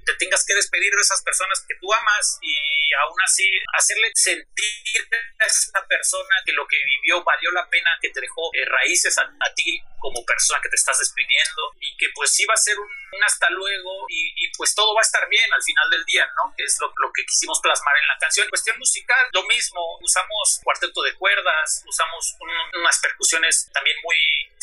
te 0.05 0.13
tengas 0.15 0.45
que 0.45 0.55
despedir 0.55 0.93
de 0.93 1.01
esas 1.01 1.21
personas 1.23 1.63
que 1.67 1.75
tú 1.79 1.91
amas 1.93 2.39
y 2.41 2.55
aún 3.03 3.17
así 3.23 3.47
hacerle 3.77 4.11
sentir 4.13 5.01
a 5.39 5.45
esa 5.45 5.85
persona 5.87 6.35
que 6.45 6.53
lo 6.53 6.67
que 6.67 6.77
vivió 6.85 7.23
valió 7.23 7.51
la 7.51 7.69
pena, 7.69 7.89
que 8.01 8.09
te 8.09 8.21
dejó 8.21 8.49
eh, 8.53 8.65
raíces 8.65 9.17
a, 9.17 9.27
ti 9.55 9.83
como 10.01 10.25
persona 10.25 10.59
que 10.61 10.69
te 10.69 10.75
estás 10.75 10.97
despidiendo 10.97 11.77
y 11.79 11.95
que 11.95 12.07
pues 12.15 12.33
sí 12.33 12.43
va 12.49 12.55
a 12.55 12.57
ser 12.57 12.73
un, 12.79 12.89
hasta 13.23 13.49
luego 13.51 14.05
y, 14.09 14.33
y, 14.35 14.51
pues 14.57 14.73
todo 14.73 14.95
va 14.95 15.01
a 15.01 15.05
estar 15.05 15.29
bien 15.29 15.45
al 15.53 15.61
final 15.61 15.89
del 15.91 16.03
día, 16.05 16.25
¿no? 16.41 16.53
Que 16.57 16.63
es 16.63 16.75
lo, 16.81 16.87
lo 16.97 17.13
que 17.13 17.23
quisimos 17.23 17.61
plasmar 17.61 17.93
en 18.01 18.07
la 18.07 18.17
canción. 18.17 18.49
Cuestión 18.49 18.79
musical, 18.79 19.29
lo 19.31 19.43
mismo, 19.43 19.79
usamos 20.01 20.59
cuarteto 20.63 21.01
de 21.03 21.13
cuerdas, 21.15 21.83
usamos 21.85 22.35
unas 22.73 22.99
percusiones 22.99 23.69
también 23.71 23.95
muy 24.03 24.15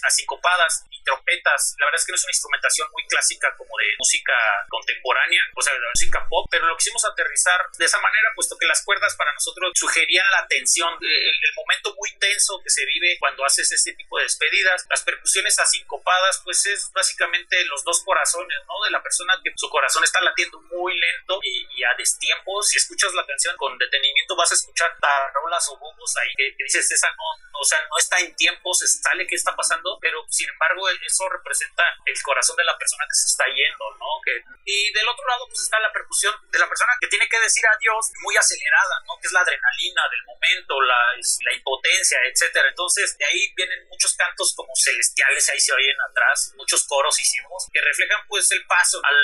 asincopadas 0.03 0.85
y 0.91 1.03
trompetas. 1.03 1.75
La 1.79 1.87
verdad 1.87 2.01
es 2.01 2.07
que 2.07 2.13
no 2.13 2.17
es 2.17 2.25
una 2.25 2.33
instrumentación 2.33 2.89
muy 2.93 3.07
clásica 3.07 3.55
como 3.57 3.77
de 3.79 3.95
música 3.99 4.35
contemporánea, 4.69 5.43
o 5.55 5.63
sea, 5.63 5.73
de 5.73 5.81
música 5.81 6.27
pop, 6.29 6.47
pero 6.51 6.67
lo 6.67 6.77
quisimos 6.77 7.05
aterrizar 7.05 7.61
de 7.77 7.85
esa 7.85 8.01
manera, 8.01 8.33
puesto 8.35 8.57
que 8.59 8.67
las 8.67 8.85
cuerdas 8.85 9.15
para 9.17 9.33
nosotros 9.33 9.73
sugerían 9.75 10.27
la 10.31 10.47
tensión, 10.47 10.93
el, 11.01 11.09
el 11.09 11.55
momento 11.57 11.95
muy 11.97 12.11
tenso 12.19 12.61
que 12.63 12.71
se 12.71 12.85
vive 12.87 13.17
cuando 13.19 13.45
haces 13.45 13.71
este 13.73 13.93
tipo 13.95 14.19
de 14.19 14.25
despedidas. 14.25 14.87
Las 14.89 15.03
percusiones 15.03 15.59
asincopadas, 15.59 16.41
pues 16.45 16.67
es 16.67 16.91
básicamente 16.93 17.65
los 17.67 17.85
dos 17.85 18.03
corazones, 18.05 18.59
¿no? 18.67 18.85
De 18.85 18.91
la 18.91 19.03
persona 19.03 19.39
que 19.43 19.53
su 19.57 19.69
corazón 19.69 20.05
está 20.05 20.21
latiendo 20.21 20.61
muy 20.63 20.99
lento 20.99 21.41
y, 21.43 21.67
y 21.77 21.85
a 21.85 21.95
destiempo. 21.97 22.63
Si 22.63 22.77
escuchas 22.77 23.13
la 23.15 23.27
canción 23.27 23.57
con 23.57 23.77
detenimiento, 23.79 24.37
vas 24.37 24.51
a 24.53 24.55
escuchar 24.55 24.97
tarolas 25.01 25.69
o 25.69 25.79
bombos 25.79 26.17
ahí 26.17 26.33
que, 26.37 26.55
dices, 26.59 26.91
esa 26.91 27.09
no, 27.11 27.61
o 27.61 27.65
sea, 27.65 27.79
no 27.91 27.99
está 27.99 28.19
en 28.21 28.35
tiempo, 28.37 28.73
se 28.75 28.87
sale 28.87 29.27
qué 29.27 29.35
está 29.35 29.55
pasando, 29.57 29.88
pero 30.01 30.25
sin 30.29 30.49
embargo, 30.49 30.89
eso 30.89 31.29
representa 31.29 31.85
el 32.05 32.21
corazón 32.23 32.57
de 32.57 32.65
la 32.65 32.77
persona 32.77 33.05
que 33.09 33.17
se 33.17 33.27
está 33.33 33.45
yendo, 33.47 33.85
¿no? 33.97 34.21
Que, 34.25 34.43
y 34.65 34.93
del 34.93 35.09
otro 35.09 35.25
lado, 35.27 35.47
pues 35.49 35.63
está 35.63 35.79
la 35.81 35.93
percusión 35.93 36.35
de 36.51 36.59
la 36.59 36.69
persona 36.69 36.93
que 37.01 37.09
tiene 37.09 37.29
que 37.29 37.41
decir 37.41 37.65
adiós 37.65 38.13
muy 38.21 38.37
acelerada, 38.37 39.01
¿no? 39.07 39.17
Que 39.21 39.29
es 39.29 39.33
la 39.33 39.41
adrenalina 39.41 40.03
del 40.11 40.25
momento, 40.27 40.81
la, 40.83 41.01
la 41.17 41.53
impotencia, 41.55 42.19
etcétera. 42.29 42.69
Entonces, 42.69 43.17
de 43.17 43.25
ahí 43.25 43.53
vienen 43.57 43.89
muchos 43.89 44.15
cantos 44.15 44.53
como 44.55 44.75
celestiales, 44.77 45.49
ahí 45.49 45.61
se 45.61 45.73
oyen 45.73 45.97
atrás, 46.11 46.53
muchos 46.57 46.85
coros 46.87 47.19
hicimos, 47.21 47.67
que 47.73 47.81
reflejan 47.81 48.21
pues 48.29 48.51
el 48.53 48.65
paso 48.67 49.01
al 49.03 49.19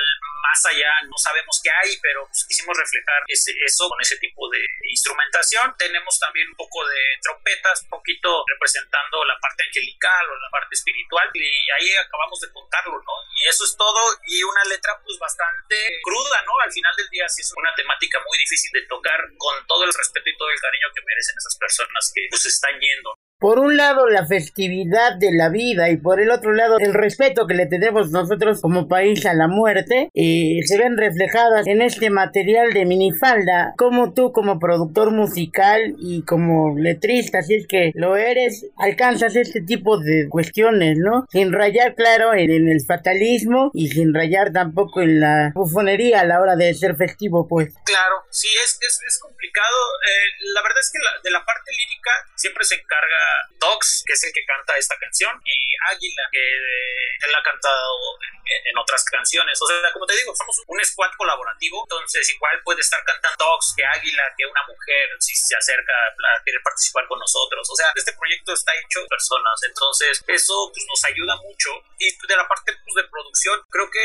más 0.44 0.66
allá, 0.66 0.92
no 1.08 1.16
sabemos 1.16 1.60
qué 1.62 1.70
hay, 1.70 1.98
pero 2.00 2.26
pues, 2.26 2.44
quisimos 2.46 2.76
reflejar 2.76 3.22
ese, 3.28 3.52
eso 3.64 3.88
con 3.88 4.00
ese 4.00 4.16
tipo 4.18 4.48
de 4.50 4.60
instrumentación. 4.90 5.74
Tenemos 5.78 6.18
también 6.18 6.48
un 6.48 6.56
poco 6.56 6.86
de 6.86 7.00
trompetas, 7.22 7.84
poquito 7.88 8.04
poquito 8.04 8.44
representando 8.52 9.24
la 9.24 9.38
parte 9.40 9.64
angelical 9.64 10.26
o 10.28 10.36
la 10.36 10.50
parte 10.54 10.78
espiritual 10.78 11.26
y 11.34 11.66
ahí 11.74 11.90
acabamos 11.98 12.38
de 12.38 12.52
contarlo, 12.54 12.94
¿no? 12.94 13.14
Y 13.34 13.50
eso 13.50 13.66
es 13.66 13.74
todo 13.74 13.98
y 14.30 14.38
una 14.46 14.62
letra 14.70 14.94
pues 15.02 15.18
bastante 15.18 15.98
cruda, 16.06 16.38
¿no? 16.46 16.54
Al 16.62 16.70
final 16.70 16.94
del 16.94 17.10
día 17.10 17.26
sí 17.26 17.42
es 17.42 17.50
una 17.58 17.74
temática 17.74 18.22
muy 18.22 18.38
difícil 18.38 18.70
de 18.70 18.86
tocar 18.86 19.18
con 19.36 19.66
todo 19.66 19.82
el 19.82 19.92
respeto 19.92 20.30
y 20.30 20.36
todo 20.38 20.50
el 20.50 20.60
cariño 20.62 20.86
que 20.94 21.02
merecen 21.02 21.34
esas 21.34 21.58
personas 21.58 22.12
que 22.14 22.22
pues 22.30 22.46
están 22.46 22.78
yendo 22.78 23.10
por 23.38 23.58
un 23.58 23.76
lado 23.76 24.08
la 24.08 24.26
festividad 24.26 25.16
de 25.18 25.32
la 25.32 25.48
vida 25.48 25.90
y 25.90 25.96
por 25.96 26.20
el 26.20 26.30
otro 26.30 26.52
lado 26.52 26.78
el 26.78 26.94
respeto 26.94 27.46
que 27.46 27.54
le 27.54 27.66
tenemos 27.66 28.10
nosotros 28.10 28.60
como 28.60 28.88
país 28.88 29.26
a 29.26 29.34
la 29.34 29.48
muerte 29.48 30.08
y 30.12 30.62
se 30.62 30.78
ven 30.78 30.96
reflejadas 30.96 31.66
en 31.66 31.82
este 31.82 32.10
material 32.10 32.72
de 32.72 32.86
minifalda 32.86 33.74
como 33.76 34.12
tú 34.12 34.32
como 34.32 34.58
productor 34.58 35.10
musical 35.10 35.94
y 35.98 36.24
como 36.24 36.78
letrista 36.78 37.42
si 37.42 37.54
es 37.54 37.66
que 37.66 37.92
lo 37.94 38.16
eres 38.16 38.66
alcanzas 38.76 39.36
este 39.36 39.60
tipo 39.60 39.98
de 39.98 40.28
cuestiones 40.28 40.98
no 40.98 41.26
sin 41.30 41.52
rayar 41.52 41.94
claro 41.94 42.34
en, 42.34 42.50
el 42.50 42.80
fatalismo 42.86 43.70
y 43.74 43.88
sin 43.88 44.14
rayar 44.14 44.52
tampoco 44.52 45.02
en 45.02 45.20
la 45.20 45.52
bufonería 45.54 46.20
a 46.20 46.24
la 46.24 46.40
hora 46.40 46.56
de 46.56 46.72
ser 46.74 46.96
festivo 46.96 47.46
pues. 47.48 47.74
Claro 47.84 48.24
sí 48.34 48.48
es, 48.64 48.78
es, 48.82 49.18
complicado. 49.22 49.78
Eh, 50.02 50.50
la 50.52 50.62
verdad 50.62 50.80
es 50.82 50.90
que 50.90 50.98
de 51.22 51.30
la 51.30 51.44
parte 51.46 51.70
lírica 51.70 52.10
siempre 52.34 52.64
se 52.64 52.74
encarga 52.74 53.23
Dogs, 53.58 54.02
que 54.06 54.12
es 54.12 54.24
el 54.24 54.32
que 54.32 54.44
canta 54.44 54.76
esta 54.76 54.96
canción, 54.98 55.40
y 55.44 55.56
Águila, 55.90 56.22
que 56.32 56.40
él 56.40 57.34
ha 57.34 57.42
cantado 57.42 57.98
en, 58.28 58.43
otras 58.84 59.04
canciones. 59.04 59.58
O 59.60 59.66
sea, 59.66 59.92
como 59.92 60.06
te 60.06 60.16
digo, 60.16 60.34
somos 60.36 60.60
un 60.66 60.84
squad 60.84 61.10
colaborativo, 61.16 61.84
entonces 61.88 62.28
igual 62.30 62.60
puede 62.62 62.80
estar 62.80 63.02
cantando 63.04 63.44
Dogs 63.44 63.74
que 63.76 63.84
Águila, 63.84 64.22
que 64.36 64.46
una 64.46 64.62
mujer, 64.68 65.08
si 65.18 65.34
se 65.34 65.56
acerca 65.56 65.92
a 65.92 66.42
querer 66.44 66.60
participar 66.62 67.06
con 67.08 67.18
nosotros. 67.18 67.68
O 67.70 67.76
sea, 67.76 67.92
este 67.94 68.12
proyecto 68.12 68.52
está 68.52 68.72
hecho 68.76 69.00
de 69.00 69.08
personas, 69.08 69.56
entonces 69.66 70.22
eso 70.26 70.70
pues, 70.72 70.86
nos 70.86 71.04
ayuda 71.04 71.36
mucho. 71.42 71.70
Y 71.98 72.10
de 72.10 72.36
la 72.36 72.46
parte 72.46 72.72
pues, 72.84 72.94
de 72.94 73.08
producción, 73.08 73.60
creo 73.70 73.90
que 73.90 74.04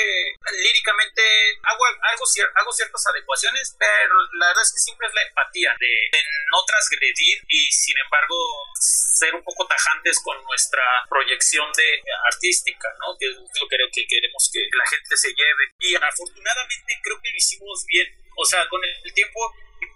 líricamente 0.64 1.22
hago, 1.64 1.84
algo, 1.86 2.26
hago 2.56 2.72
ciertas 2.74 3.04
adecuaciones, 3.08 3.76
pero 3.78 4.16
la 4.40 4.48
verdad 4.48 4.64
es 4.64 4.74
que 4.74 4.80
siempre 4.80 5.08
es 5.08 5.14
la 5.14 5.24
empatía 5.24 5.76
de, 5.80 5.92
de 6.12 6.20
no 6.52 6.64
transgredir 6.66 7.44
y 7.48 7.72
sin 7.72 7.98
embargo 7.98 8.36
ser 8.80 9.36
un 9.36 9.44
poco 9.44 9.68
tajantes 9.68 10.20
con 10.24 10.42
nuestra 10.44 10.84
proyección 11.10 11.68
de 11.76 12.02
artística, 12.32 12.88
¿no? 13.00 13.18
Que 13.20 13.28
es 13.28 13.36
lo 13.36 13.68
que 13.68 13.80
creo 13.80 13.88
que 13.92 14.29
que 14.52 14.60
la 14.78 14.86
gente 14.86 15.18
se 15.18 15.30
lleve. 15.30 15.64
Y 15.80 15.96
afortunadamente 15.96 17.00
creo 17.04 17.22
que 17.22 17.32
lo 17.32 17.38
hicimos 17.38 17.86
bien. 17.86 18.08
O 18.36 18.46
sea, 18.46 18.68
con 18.70 18.82
el 18.84 19.14
tiempo 19.14 19.40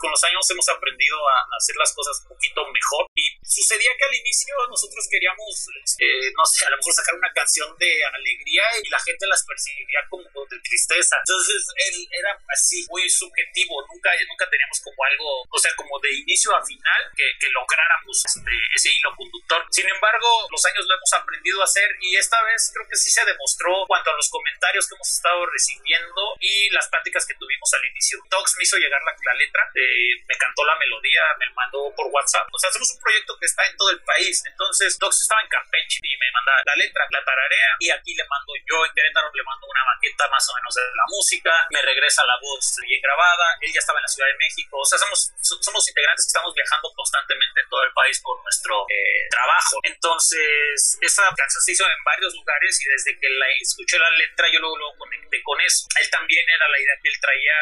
con 0.03 0.11
los 0.11 0.23
años 0.27 0.43
hemos 0.51 0.67
aprendido 0.67 1.15
a 1.15 1.55
hacer 1.55 1.79
las 1.79 1.95
cosas 1.95 2.19
un 2.27 2.35
poquito 2.35 2.59
mejor. 2.67 3.07
Y 3.15 3.23
sucedía 3.39 3.95
que 3.95 4.03
al 4.03 4.15
inicio 4.19 4.51
nosotros 4.67 5.07
queríamos, 5.07 5.47
eh, 5.95 6.27
no 6.35 6.43
sé, 6.43 6.67
a 6.67 6.75
lo 6.75 6.75
mejor 6.75 6.91
sacar 6.91 7.15
una 7.15 7.31
canción 7.31 7.71
de 7.79 7.87
alegría 8.03 8.67
y 8.83 8.89
la 8.91 8.99
gente 8.99 9.23
las 9.31 9.47
percibía 9.47 10.03
como 10.11 10.27
de 10.27 10.59
tristeza. 10.59 11.23
Entonces 11.23 11.63
él 11.87 11.95
era 12.19 12.35
así, 12.51 12.83
muy 12.91 13.07
subjetivo. 13.07 13.79
Nunca, 13.87 14.11
nunca 14.27 14.43
teníamos 14.51 14.83
como 14.83 14.99
algo, 15.07 15.47
o 15.47 15.59
sea, 15.59 15.71
como 15.79 15.95
de 16.03 16.11
inicio 16.19 16.51
a 16.51 16.59
final 16.59 17.01
que, 17.15 17.23
que 17.39 17.47
lográramos 17.55 18.19
este, 18.27 18.51
ese 18.75 18.91
hilo 18.91 19.15
conductor. 19.15 19.63
Sin 19.71 19.87
embargo, 19.87 20.27
los 20.51 20.65
años 20.67 20.83
lo 20.83 20.99
hemos 20.99 21.13
aprendido 21.15 21.61
a 21.61 21.63
hacer 21.63 21.87
y 22.03 22.19
esta 22.19 22.43
vez 22.43 22.75
creo 22.75 22.87
que 22.91 22.99
sí 22.99 23.07
se 23.07 23.23
demostró 23.23 23.87
cuanto 23.87 24.11
a 24.11 24.19
los 24.19 24.27
comentarios 24.27 24.83
que 24.83 24.95
hemos 24.99 25.07
estado 25.15 25.47
recibiendo 25.47 26.35
y 26.43 26.67
las 26.75 26.91
prácticas 26.91 27.23
que 27.23 27.39
tuvimos 27.39 27.71
al 27.71 27.87
inicio. 27.87 28.19
Docs 28.27 28.59
me 28.59 28.63
hizo 28.67 28.75
llegar 28.75 28.99
la, 28.99 29.15
la 29.15 29.33
letra. 29.39 29.63
De, 29.73 29.92
me 30.27 30.35
cantó 30.37 30.65
la 30.65 30.75
melodía, 30.75 31.21
me 31.39 31.49
mandó 31.53 31.93
por 31.95 32.07
WhatsApp. 32.07 32.47
O 32.51 32.57
sea, 32.57 32.69
hacemos 32.69 32.91
un 32.91 33.01
proyecto 33.01 33.37
que 33.39 33.45
está 33.45 33.65
en 33.65 33.77
todo 33.77 33.89
el 33.91 34.01
país. 34.03 34.43
Entonces, 34.45 34.97
Docs 34.99 35.21
estaba 35.21 35.41
en 35.41 35.47
Campeche 35.47 35.99
y 36.03 36.17
me 36.17 36.29
manda 36.33 36.53
la 36.65 36.75
letra, 36.75 37.05
la 37.11 37.23
tararea, 37.23 37.69
y 37.79 37.89
aquí 37.89 38.13
le 38.15 38.23
mando 38.27 38.53
yo 38.69 38.85
en 38.85 38.93
Querétaro, 38.93 39.29
le 39.33 39.43
mando 39.43 39.67
una 39.67 39.83
maqueta 39.85 40.27
más 40.29 40.43
o 40.49 40.55
menos 40.55 40.73
de 40.75 40.81
la 40.93 41.07
música, 41.07 41.51
me 41.71 41.81
regresa 41.81 42.23
la 42.25 42.37
voz 42.41 42.77
bien 42.81 43.01
grabada, 43.01 43.57
él 43.61 43.71
ya 43.73 43.79
estaba 43.79 43.99
en 43.99 44.03
la 44.03 44.13
Ciudad 44.13 44.29
de 44.29 44.37
México. 44.37 44.77
O 44.77 44.85
sea, 44.85 44.97
somos, 44.99 45.33
somos 45.41 45.83
integrantes 45.87 46.25
que 46.25 46.33
estamos 46.33 46.53
viajando 46.53 46.91
constantemente 46.95 47.61
en 47.61 47.69
todo 47.69 47.83
el 47.83 47.93
país 47.93 48.19
por 48.21 48.41
nuestro 48.43 48.85
eh, 48.89 49.27
trabajo. 49.29 49.79
Entonces, 49.83 50.97
esa 51.01 51.23
canción 51.35 51.61
se 51.61 51.71
hizo 51.71 51.85
en 51.85 52.03
varios 52.03 52.33
lugares 52.35 52.79
y 52.81 52.85
desde 52.89 53.19
que 53.19 53.29
la 53.29 53.47
escuché 53.61 53.97
la 53.99 54.09
letra, 54.11 54.47
yo 54.51 54.59
luego 54.59 54.77
lo 54.77 54.97
conecté 54.97 55.41
con 55.43 55.59
eso. 55.61 55.87
Él 55.99 56.09
también 56.09 56.45
era 56.49 56.67
la 56.67 56.79
idea 56.79 56.95
que 57.01 57.09
él 57.09 57.19
traía, 57.19 57.57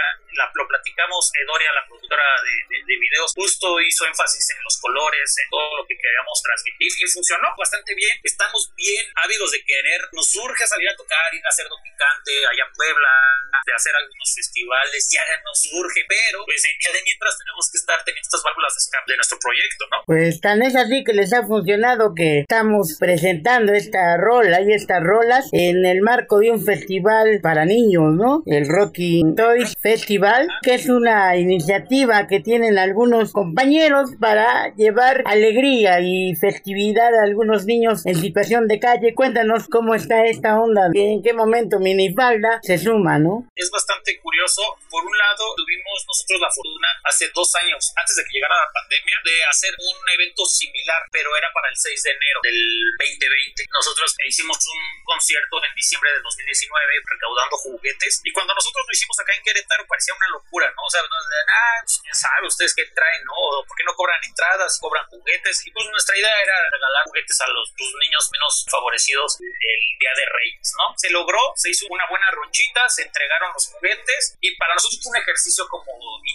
lo 0.53 0.67
platicamos, 0.67 1.31
Edoria, 1.41 1.71
la 1.73 1.85
productora 1.85 2.11
de, 2.15 2.77
de, 2.84 2.96
videos 3.00 3.32
justo 3.36 3.80
hizo 3.80 4.06
énfasis 4.06 4.51
en 4.51 4.63
los 4.63 4.77
colores, 4.80 5.27
en 5.39 5.50
todo 5.50 5.77
lo 5.77 5.84
que 5.88 5.96
queríamos 5.96 6.41
transmitir 6.44 6.91
y 7.00 7.08
funcionó 7.08 7.48
bastante 7.58 7.96
bien. 7.96 8.18
Estamos 8.24 8.72
bien 8.75 9.06
ávidos 9.15 9.51
de 9.51 9.63
querer, 9.63 10.01
nos 10.12 10.27
surge 10.27 10.68
salir 10.68 10.89
a 10.89 10.96
tocar, 10.96 11.34
ir 11.34 11.46
a 11.46 11.50
hacer 11.50 11.68
picante 11.80 12.32
allá 12.48 12.63
en 12.68 12.74
Puebla, 12.75 13.13
de 13.65 13.74
hacer 13.74 13.94
algunos 13.96 14.30
festivales, 14.36 15.00
ya 15.12 15.24
nos 15.44 15.62
surge, 15.62 16.01
pero 16.08 16.44
pues 16.46 16.63
ya 16.63 16.91
de 16.91 17.03
mientras 17.03 17.38
tenemos 17.38 17.70
que 17.72 17.77
estar 17.77 18.00
teniendo 18.03 18.27
estas 18.27 18.44
válvulas 18.44 18.74
de 18.74 18.80
escape 18.80 19.12
de 19.12 19.18
nuestro 19.18 19.38
proyecto, 19.39 19.84
¿no? 19.91 19.98
Pues 20.06 20.41
tan 20.41 20.62
es 20.62 20.75
así 20.75 21.03
que 21.03 21.13
les 21.13 21.34
ha 21.34 21.46
funcionado 21.46 22.13
que 22.15 22.39
estamos 22.41 22.98
presentando 23.00 23.74
esta 23.74 24.18
rola 24.18 24.62
y 24.62 24.74
estas 24.74 25.03
rolas 25.03 25.48
en 25.51 25.86
el 25.86 26.01
marco 26.01 26.39
de 26.39 26.51
un 26.51 26.63
festival 26.63 27.39
para 27.41 27.65
niños, 27.65 28.13
¿no? 28.13 28.44
El 28.46 28.68
Rocky 28.68 29.22
Toys 29.36 29.74
Festival, 29.80 30.48
que 30.62 30.75
es 30.75 30.89
una 30.89 31.38
iniciativa 31.38 32.00
que 32.01 32.39
tienen 32.41 32.81
algunos 32.81 33.31
compañeros 33.31 34.17
para 34.20 34.74
llevar 34.74 35.22
alegría 35.25 36.01
y 36.01 36.34
festividad 36.34 37.13
a 37.13 37.29
algunos 37.29 37.65
niños 37.65 38.05
en 38.10 38.17
situación 38.17 38.67
de 38.67 38.79
calle. 38.79 39.13
Cuéntanos 39.13 39.70
cómo 39.70 39.93
está 39.93 40.25
esta 40.25 40.58
onda, 40.58 40.89
en 40.93 41.22
qué 41.22 41.34
momento 41.34 41.77
Minifalda 41.77 42.58
se 42.63 42.79
suma, 42.79 43.20
¿no? 43.20 43.46
Es 43.55 43.70
bastante 43.70 44.17
curioso. 44.20 44.62
Por 44.89 45.05
un 45.05 45.15
lado, 45.15 45.46
tuvimos 45.55 45.93
nosotros 46.10 46.41
la 46.41 46.50
fortuna 46.50 46.89
hace 47.05 47.29
dos 47.36 47.53
años, 47.62 47.93
antes 47.93 48.15
de 48.17 48.24
que 48.25 48.34
llegara 48.34 48.55
la 48.58 48.74
pandemia, 48.74 49.17
de 49.24 49.36
hacer 49.46 49.72
un 49.77 49.98
evento 50.17 50.43
similar, 50.46 51.05
pero 51.12 51.29
era 51.38 51.53
para 51.53 51.70
el 51.70 51.77
6 51.77 51.86
de 52.01 52.12
enero 52.17 52.39
del 52.41 52.58
2020. 52.98 53.62
Nosotros 53.77 54.10
hicimos 54.25 54.58
un 54.58 54.81
concierto 55.05 55.62
en 55.62 55.74
diciembre 55.77 56.10
de 56.17 56.20
2019 56.25 56.81
recaudando 57.05 57.55
juguetes 57.62 58.22
y 58.25 58.34
cuando 58.34 58.58
nosotros 58.58 58.89
lo 58.89 58.91
hicimos 58.91 59.15
acá 59.22 59.38
en 59.38 59.43
Querétaro 59.46 59.86
parecía 59.86 60.17
una 60.17 60.34
locura, 60.34 60.65
¿no? 60.74 60.81
O 60.81 60.89
sea, 60.89 61.01
ah, 61.05 61.79
quién 62.00 62.15
sabe 62.15 62.48
ustedes 62.48 62.74
qué 62.75 62.86
traen, 62.95 63.24
¿no? 63.25 63.65
¿Por 63.67 63.75
qué 63.75 63.83
no 63.83 63.93
cobran 63.95 64.24
entradas, 64.24 64.79
cobran 64.79 65.05
juguetes? 65.07 65.65
Y 65.67 65.71
pues 65.71 65.86
nuestra 65.89 66.17
idea 66.17 66.41
era 66.41 66.55
regalar 66.71 67.03
juguetes 67.05 67.41
a 67.41 67.48
los 67.48 67.74
niños 68.00 68.29
menos 68.31 68.65
favorecidos 68.69 69.38
el 69.41 69.81
Día 70.00 70.13
de 70.15 70.25
Reyes, 70.31 70.74
¿no? 70.77 70.93
Se 70.98 71.10
logró, 71.10 71.39
se 71.55 71.69
hizo 71.69 71.86
una 71.89 72.05
buena 72.10 72.29
ronchita, 72.31 72.88
se 72.89 73.03
entregaron 73.03 73.51
los 73.53 73.67
juguetes 73.67 74.38
y 74.39 74.55
para 74.55 74.74
nosotros 74.74 75.00
fue 75.03 75.12
un 75.12 75.21
ejercicio 75.21 75.67
como 75.67 75.91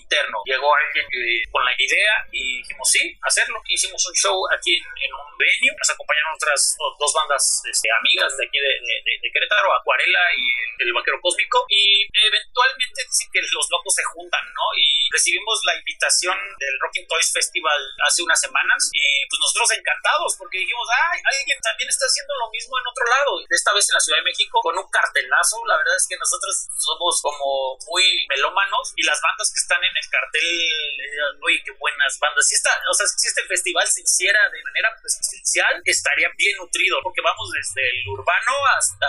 interno. 0.06 0.38
Llegó 0.46 0.70
alguien 0.70 1.06
eh, 1.10 1.42
con 1.50 1.64
la 1.64 1.74
idea 1.74 2.14
y 2.30 2.62
dijimos, 2.62 2.86
sí, 2.88 3.02
hacerlo. 3.22 3.58
Hicimos 3.66 3.98
un 4.06 4.14
show 4.14 4.38
aquí 4.54 4.78
en, 4.78 5.10
un 5.10 5.26
venue, 5.36 5.74
nos 5.74 5.90
acompañaron 5.90 6.38
otras 6.38 6.78
dos, 6.78 7.12
bandas 7.12 7.62
este, 7.68 7.88
amigas 7.90 8.30
de 8.38 8.46
aquí 8.46 8.58
de, 8.58 8.72
de, 9.04 9.30
Querétaro, 9.32 9.68
Acuarela 9.74 10.22
y 10.38 10.44
el, 10.46 10.88
el 10.88 10.92
Vaquero 10.94 11.20
Cósmico 11.20 11.66
y 11.68 12.06
eventualmente 12.08 13.04
dicen 13.04 13.28
que 13.32 13.42
los 13.42 13.66
locos 13.68 13.92
se 13.92 14.04
juntan, 14.04 14.44
¿no? 14.54 14.66
Y 14.78 14.86
recibimos 15.12 15.60
la 15.64 15.76
invitación 15.76 16.36
del 16.58 16.74
Rocking 16.80 17.06
Toys 17.08 17.32
Festival 17.32 17.80
hace 18.06 18.22
unas 18.22 18.40
semanas 18.40 18.90
y 18.92 19.26
pues 19.28 19.40
nosotros 19.40 19.76
encantados 19.76 20.36
porque 20.38 20.58
dijimos, 20.58 20.86
ay, 20.88 21.20
alguien 21.24 21.58
también 21.60 21.88
está 21.88 22.06
haciendo 22.06 22.32
lo 22.36 22.50
mismo 22.50 22.78
en 22.78 22.86
otro 22.86 23.04
lado. 23.08 23.32
Esta 23.48 23.72
vez 23.74 23.88
en 23.90 23.94
la 23.94 24.00
Ciudad 24.00 24.18
de 24.20 24.30
México 24.30 24.60
con 24.62 24.76
un 24.78 24.88
cartelazo. 24.88 25.56
La 25.66 25.76
verdad 25.76 25.96
es 25.96 26.06
que 26.08 26.16
nosotros 26.16 26.68
somos 26.76 27.20
como 27.22 27.76
muy 27.88 28.04
melómanos 28.28 28.92
y 28.96 29.02
las 29.04 29.20
bandas 29.20 29.52
que 29.52 29.60
están 29.60 29.82
en 29.82 29.95
el 29.96 30.08
cartel, 30.10 30.44
eh, 30.44 31.44
oye, 31.44 31.62
qué 31.64 31.72
buenas 31.78 32.18
bandas. 32.18 32.46
Si, 32.46 32.54
esta, 32.54 32.70
o 32.90 32.94
sea, 32.94 33.06
si 33.06 33.28
este 33.28 33.42
festival 33.44 33.86
se 33.86 34.02
hiciera 34.02 34.40
de 34.50 34.62
manera 34.62 34.94
presencial, 35.00 35.82
estaría 35.84 36.28
bien 36.36 36.56
nutrido 36.56 36.98
porque 37.02 37.22
vamos 37.22 37.50
desde 37.52 37.82
el 37.88 38.08
urbano 38.08 38.52
hasta 38.76 39.08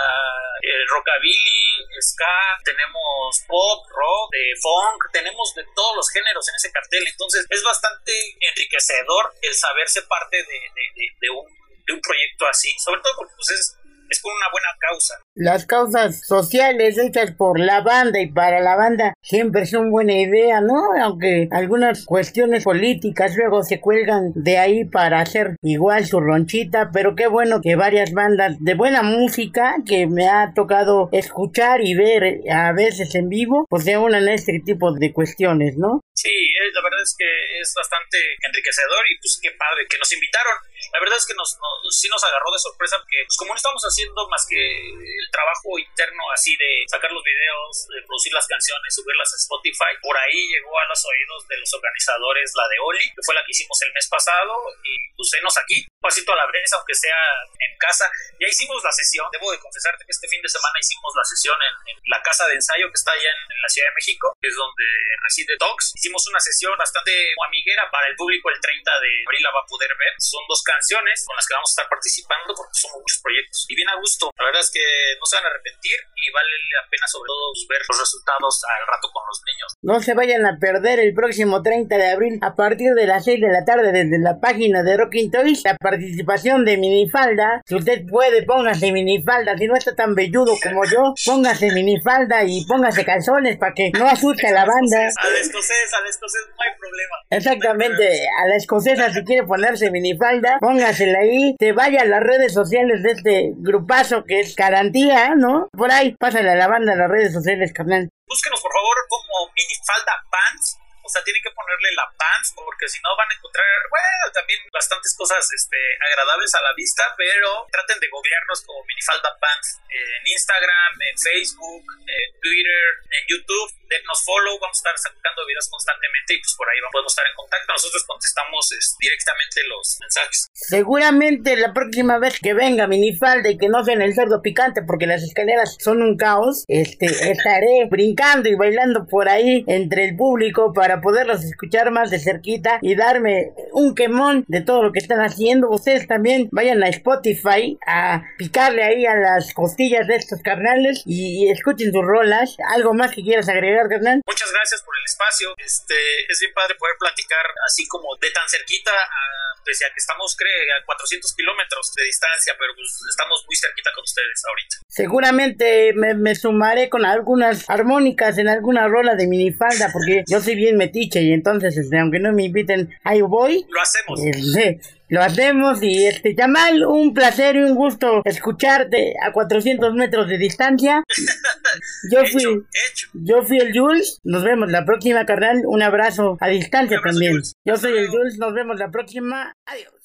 el 0.62 0.88
rockabilly, 0.88 1.86
ska, 2.02 2.60
tenemos 2.64 3.44
pop, 3.48 3.86
rock, 3.90 4.32
de 4.32 4.54
funk, 4.62 5.02
tenemos 5.12 5.54
de 5.56 5.64
todos 5.76 5.96
los 5.96 6.10
géneros 6.12 6.48
en 6.50 6.56
ese 6.56 6.72
cartel. 6.72 7.04
Entonces 7.08 7.46
es 7.50 7.64
bastante 7.64 8.12
enriquecedor 8.40 9.34
el 9.42 9.54
saberse 9.54 10.02
parte 10.04 10.38
de, 10.38 11.30
un, 11.30 11.46
de 11.86 11.94
un 11.94 12.02
proyecto 12.02 12.48
así, 12.48 12.74
sobre 12.80 13.02
todo 13.02 13.14
porque 13.18 13.34
pues, 13.36 13.52
es, 13.52 13.78
es 14.10 14.22
por 14.22 14.34
una 14.34 14.48
buena 14.52 14.68
causa. 14.80 15.14
Las 15.36 15.66
causas 15.66 16.26
sociales 16.26 16.98
hechas 16.98 17.32
por 17.32 17.60
la 17.60 17.82
banda 17.82 18.20
y 18.20 18.32
para 18.32 18.60
la 18.60 18.76
banda 18.76 19.14
siempre 19.22 19.66
son 19.66 19.92
buena 19.92 20.14
idea, 20.14 20.62
¿no? 20.62 20.94
Aunque 21.02 21.48
algunas 21.52 22.06
cuestiones 22.06 22.64
políticas 22.64 23.36
luego 23.36 23.64
se 23.64 23.80
cuelgan 23.80 24.32
de 24.36 24.58
ahí 24.58 24.86
para 24.86 25.22
hacer 25.22 25.56
igual 25.62 26.06
su 26.06 26.20
ronchita, 26.20 26.90
pero 26.92 27.16
qué 27.16 27.28
bueno 27.28 27.62
que 27.62 27.76
varias 27.76 28.14
bandas 28.14 28.56
de 28.60 28.74
buena 28.74 29.04
música 29.04 29.76
que 29.86 30.08
me 30.08 30.28
ha 30.28 30.54
tocado 30.56 31.10
escuchar 31.12 31.82
y 31.84 31.96
ver 31.96 32.42
a 32.52 32.72
veces 32.74 33.14
en 33.16 33.30
vivo, 33.30 33.66
pues 33.70 33.84
se 33.84 33.98
unan 33.98 34.28
a 34.28 34.34
este 34.34 34.60
tipo 34.66 34.94
de 34.94 35.14
cuestiones, 35.14 35.78
¿no? 35.78 36.02
Sí, 36.14 36.34
eh, 36.34 36.72
la 36.74 36.82
verdad 36.82 37.02
es 37.04 37.16
que 37.18 37.30
es 37.62 37.74
bastante 37.76 38.18
enriquecedor 38.48 39.06
y 39.12 39.20
pues 39.22 39.40
qué 39.42 39.52
padre 39.52 39.86
que 39.88 40.00
nos 40.00 40.12
invitaron 40.12 40.54
la 40.98 41.06
verdad 41.06 41.22
es 41.22 41.30
que 41.30 41.38
nos, 41.38 41.54
sí 41.94 42.10
nos 42.10 42.24
agarró 42.26 42.50
de 42.50 42.58
sorpresa 42.58 42.98
porque 42.98 43.22
pues, 43.30 43.38
como 43.38 43.54
no 43.54 43.58
estamos 43.62 43.84
haciendo 43.86 44.18
más 44.34 44.42
que 44.50 44.58
el 44.58 45.28
trabajo 45.30 45.78
interno 45.78 46.26
así 46.34 46.58
de 46.58 46.90
sacar 46.90 47.12
los 47.14 47.22
videos, 47.22 47.86
de 47.94 48.02
producir 48.02 48.34
las 48.34 48.50
canciones, 48.50 48.90
subirlas 48.98 49.30
a 49.30 49.38
Spotify, 49.38 49.94
por 50.02 50.18
ahí 50.18 50.50
llegó 50.50 50.74
a 50.74 50.90
los 50.90 50.98
oídos 51.06 51.48
de 51.48 51.58
los 51.62 51.70
organizadores 51.70 52.50
la 52.58 52.66
de 52.66 52.78
Oli, 52.82 53.06
que 53.14 53.22
fue 53.22 53.38
la 53.38 53.46
que 53.46 53.54
hicimos 53.54 53.78
el 53.86 53.94
mes 53.94 54.10
pasado 54.10 54.58
y 54.82 54.98
pues 55.14 55.30
aquí, 55.62 55.86
pasito 56.02 56.34
a 56.34 56.38
la 56.38 56.50
vez, 56.50 56.66
aunque 56.74 56.96
sea 56.96 57.18
en 57.62 57.78
casa. 57.78 58.10
Ya 58.40 58.48
hicimos 58.48 58.82
la 58.84 58.92
sesión, 58.92 59.28
debo 59.32 59.52
de 59.52 59.60
confesarte 59.60 60.06
que 60.06 60.14
este 60.14 60.28
fin 60.28 60.42
de 60.42 60.50
semana 60.50 60.74
hicimos 60.80 61.14
la 61.14 61.26
sesión 61.26 61.58
en, 61.62 61.98
la 62.08 62.22
casa 62.24 62.48
de 62.48 62.56
ensayo 62.56 62.88
que 62.88 62.98
está 62.98 63.12
allá 63.12 63.30
en, 63.30 63.62
la 63.62 63.70
Ciudad 63.70 63.90
de 63.90 63.96
México, 64.00 64.32
que 64.40 64.48
es 64.48 64.56
donde 64.56 64.86
reside 65.22 65.54
Docs. 65.60 65.92
Hicimos 65.96 66.26
una 66.28 66.40
sesión 66.40 66.72
bastante 66.78 67.12
amiguera 67.46 67.90
para 67.92 68.08
el 68.08 68.16
público 68.16 68.50
el 68.50 68.62
30 68.62 69.00
de 69.02 69.12
abril 69.28 69.44
la 69.44 69.52
va 69.52 69.60
a 69.60 69.68
poder 69.68 69.90
ver. 69.98 70.14
Son 70.20 70.40
dos 70.48 70.64
canciones 70.64 70.87
con 70.96 71.36
las 71.36 71.48
que 71.48 71.54
vamos 71.54 71.70
a 71.70 71.76
estar 71.76 71.90
participando 71.90 72.54
porque 72.56 72.80
son 72.80 72.92
muchos 72.96 73.20
proyectos 73.22 73.66
y 73.68 73.76
bien 73.76 73.90
a 73.90 74.00
gusto. 74.00 74.32
La 74.38 74.46
verdad 74.46 74.62
es 74.62 74.72
que 74.72 74.84
no 75.20 75.26
se 75.26 75.36
van 75.36 75.46
a 75.46 75.50
arrepentir 75.50 76.00
y 76.18 76.32
vale 76.34 76.50
la 76.74 76.90
pena 76.90 77.06
sobre 77.08 77.28
todo 77.28 77.54
ver 77.70 77.82
los 77.88 78.00
resultados 78.00 78.64
al 78.66 78.84
rato 78.88 79.08
con 79.14 79.24
los 79.28 79.40
niños. 79.46 79.70
No 79.82 80.02
se 80.02 80.14
vayan 80.14 80.46
a 80.46 80.58
perder 80.60 81.00
el 81.00 81.14
próximo 81.14 81.62
30 81.62 81.98
de 81.98 82.08
abril 82.10 82.40
a 82.42 82.56
partir 82.56 82.94
de 82.94 83.06
las 83.06 83.26
6 83.26 83.42
de 83.42 83.52
la 83.52 83.66
tarde 83.66 83.92
desde 83.92 84.20
la 84.20 84.40
página 84.40 84.84
de 84.84 84.98
Rocking 84.98 85.32
Toys 85.32 85.64
la 85.64 85.76
participación 85.76 86.66
de 86.66 86.78
minifalda. 86.78 87.62
Si 87.66 87.76
usted 87.76 88.06
puede, 88.10 88.44
póngase 88.44 88.92
minifalda. 88.92 89.58
Si 89.58 89.68
no 89.68 89.76
está 89.76 89.96
tan 89.96 90.16
velludo 90.16 90.54
como 90.62 90.84
yo, 90.86 91.14
póngase 91.26 91.72
minifalda 91.72 92.44
y 92.44 92.66
póngase 92.66 93.06
calzones 93.06 93.58
para 93.58 93.74
que 93.74 93.92
no 93.92 94.08
asuste 94.08 94.48
a 94.48 94.52
la 94.52 94.66
banda. 94.66 95.10
Al 95.18 95.36
escocés, 95.36 95.94
al 95.94 96.08
escocés 96.08 96.42
no 96.50 96.64
hay 96.64 96.72
problema. 96.80 97.16
Exactamente, 97.30 98.28
a 98.44 98.48
la 98.48 98.56
escocesa 98.58 99.14
si 99.14 99.24
quiere 99.24 99.46
ponerse 99.46 99.92
minifalda, 99.92 100.58
póngasela 100.60 101.20
ahí, 101.20 101.56
te 101.58 101.72
vaya 101.74 102.02
a 102.02 102.06
las 102.06 102.22
redes 102.24 102.54
sociales 102.54 103.04
de 103.04 103.12
este 103.12 103.54
grupazo 103.58 104.24
que 104.26 104.40
es 104.40 104.56
garantía, 104.56 105.36
¿no? 105.36 105.70
Por 105.72 105.92
ahí, 105.92 106.07
pásale 106.16 106.52
a 106.52 106.56
la 106.56 106.68
banda 106.68 106.94
a 106.94 106.96
las 106.96 107.10
redes 107.10 107.34
sociales, 107.34 107.74
carnal. 107.74 108.10
Búsquenos 108.28 108.62
por 108.62 108.72
favor 108.72 108.98
como 109.10 109.52
minifalda 109.56 110.14
pants 110.32 110.78
o 111.08 111.10
sea, 111.10 111.24
tienen 111.24 111.42
que 111.42 111.56
ponerle 111.56 111.96
la 111.96 112.04
pants 112.20 112.52
porque 112.52 112.84
si 112.92 113.00
no 113.00 113.16
van 113.16 113.32
a 113.32 113.34
encontrar, 113.34 113.64
bueno, 113.88 114.28
también 114.36 114.60
bastantes 114.76 115.16
cosas 115.16 115.40
este, 115.56 115.80
agradables 116.04 116.54
a 116.54 116.62
la 116.62 116.76
vista, 116.76 117.16
pero 117.16 117.64
traten 117.72 117.96
de 118.04 118.12
googlearnos 118.12 118.60
como 118.68 118.84
Minifalda 118.84 119.32
Pants 119.40 119.80
en 119.88 120.22
Instagram, 120.28 120.92
en 121.00 121.16
Facebook, 121.16 121.84
en 122.12 122.28
Twitter, 122.44 122.84
en 123.08 123.24
YouTube. 123.24 123.72
Denos 123.88 124.20
follow, 124.24 124.60
vamos 124.60 124.78
a 124.78 124.82
estar 124.84 124.98
sacando 124.98 125.46
videos 125.48 125.68
constantemente 125.70 126.36
y 126.36 126.40
pues 126.40 126.54
por 126.58 126.68
ahí 126.70 126.78
podemos 126.92 127.12
estar 127.12 127.26
en 127.26 127.36
contacto. 127.36 127.74
Nosotros 127.74 128.04
contestamos 128.08 128.64
directamente 129.00 129.58
los 129.68 129.98
mensajes. 130.00 130.48
Seguramente 130.54 131.56
la 131.56 131.74
próxima 131.74 132.20
vez 132.20 132.40
que 132.40 132.54
venga 132.54 132.88
Minifalda 132.88 133.50
y 133.50 133.58
que 133.58 133.70
no 133.70 133.84
sea 133.84 133.96
en 133.96 134.02
el 134.02 134.14
cerdo 134.14 134.42
picante 134.42 134.82
porque 134.82 135.08
las 135.08 135.24
escaleras 135.24 135.78
son 135.80 136.02
un 136.02 136.18
caos, 136.18 136.64
este, 136.68 137.06
estaré 137.32 137.88
brincando 137.90 138.50
y 138.50 138.56
bailando 138.56 139.06
por 139.08 139.30
ahí 139.30 139.64
entre 139.68 140.06
el 140.06 140.16
público 140.16 140.74
para 140.74 141.02
poderlos 141.02 141.44
escuchar 141.44 141.92
más 141.92 142.10
de 142.10 142.20
cerquita 142.20 142.80
y 142.82 142.96
darme 142.96 143.54
un 143.72 143.96
quemón 143.96 144.46
de 144.48 144.62
todo 144.62 144.84
lo 144.84 144.92
que 144.92 145.00
están 145.00 145.20
haciendo. 145.20 145.70
Ustedes 145.70 146.08
también 146.08 146.50
vayan 146.52 146.84
a 146.84 146.90
Spotify 146.90 147.78
a 147.86 148.24
picarle 148.38 148.84
ahí 148.84 149.06
a 149.06 149.16
las 149.16 149.54
costillas 149.54 150.08
de 150.08 150.16
estos 150.16 150.42
carnales 150.42 151.04
y, 151.06 151.50
escuchen 151.50 151.92
sus 151.92 152.04
rolas. 152.04 152.58
¿Algo 152.74 152.94
más 152.94 153.14
que 153.14 153.24
quieras 153.24 153.50
agregar, 153.50 153.77
carnal? 153.86 154.26
Muchas 154.26 154.50
gracias 154.50 154.82
por 154.82 154.98
el 154.98 155.06
espacio. 155.06 155.54
Este, 155.62 155.94
es 156.26 156.40
bien 156.42 156.54
padre 156.58 156.74
poder 156.74 156.98
platicar 156.98 157.46
así 157.70 157.86
como 157.86 158.18
de 158.18 158.32
tan 158.34 158.50
cerquita 158.50 158.90
a, 158.90 159.62
pese 159.62 159.86
a 159.86 159.94
que 159.94 160.02
estamos, 160.02 160.34
creo, 160.34 160.74
a 160.74 160.86
400 160.86 161.36
kilómetros 161.38 161.94
de 161.94 162.04
distancia, 162.04 162.58
pero 162.58 162.74
pues 162.74 162.90
estamos 163.10 163.46
muy 163.46 163.56
cerquita 163.56 163.92
con 163.94 164.04
ustedes 164.04 164.42
ahorita. 164.50 164.76
Seguramente 164.90 165.94
me, 165.94 166.16
me 166.16 166.34
sumaré 166.34 166.90
con 166.90 167.06
algunas 167.06 167.70
armónicas 167.70 168.38
en 168.38 168.50
alguna 168.50 168.88
rola 168.88 169.14
de 169.14 169.28
minifalda 169.28 169.94
porque 169.94 170.24
yo 170.26 170.42
soy 170.42 170.56
bien 170.56 170.78
metiche 170.78 171.22
y 171.22 171.34
entonces, 171.34 171.78
este, 171.78 172.00
aunque 172.00 172.20
no 172.20 172.34
me 172.34 172.46
inviten, 172.46 172.90
ahí 173.04 173.22
voy. 173.22 173.66
Lo 173.70 173.82
hacemos. 173.82 174.20
Este, 174.24 174.80
lo 175.10 175.22
hacemos 175.22 175.82
y 175.82 176.06
este, 176.06 176.36
Yamal, 176.36 176.86
un 176.86 177.14
placer 177.14 177.56
y 177.56 177.64
un 177.64 177.76
gusto 177.76 178.22
escucharte 178.26 179.14
a 179.26 179.32
400 179.32 179.94
metros 179.94 180.28
de 180.28 180.38
distancia. 180.38 181.04
Yo 182.12 182.26
fui, 182.26 182.66
yo 183.14 183.44
fui 183.44 183.58
el 183.60 183.78
Jules. 183.78 184.20
Nos 184.24 184.44
vemos 184.44 184.72
la 184.72 184.86
próxima, 184.86 185.26
carnal. 185.26 185.64
Un 185.66 185.84
abrazo 185.84 186.38
a 186.40 186.48
distancia 186.48 187.00
también. 187.04 187.42
Yo 187.66 187.78
soy 187.78 187.98
el 187.98 188.08
Jules. 188.08 188.38
Nos 188.38 188.54
vemos 188.54 188.78
la 188.80 188.90
próxima. 188.90 189.54
Adiós. 189.66 189.97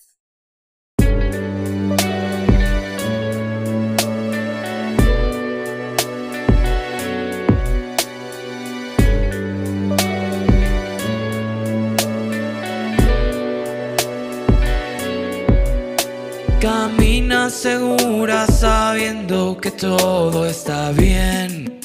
Camina 16.63 17.51
segura 17.51 18.47
sabiendo 18.47 19.59
que 19.61 19.73
todo 19.73 20.47
está 20.47 20.93
bien. 20.93 21.81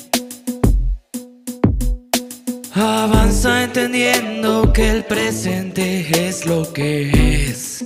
Avanza 2.75 3.63
entendiendo 3.63 4.71
que 4.71 4.91
el 4.91 5.03
presente 5.03 6.05
es 6.27 6.45
lo 6.45 6.71
que 6.73 7.09
es. 7.49 7.83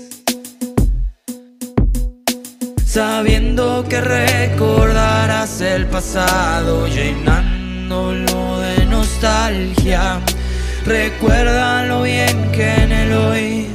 Sabiendo 2.86 3.86
que 3.88 4.02
recordarás 4.02 5.62
el 5.62 5.86
pasado 5.86 6.88
llenándolo 6.88 8.60
de 8.60 8.86
nostalgia. 8.86 10.20
Recuerda 10.86 11.86
lo 11.86 12.02
bien 12.02 12.52
que 12.52 12.70
en 12.70 12.92
el 12.92 13.14
hoy 13.14 13.68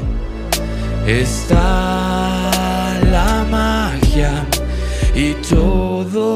está 1.07 2.06
la 3.17 3.45
magia 3.59 4.33
y 5.15 5.29
todo 5.53 6.31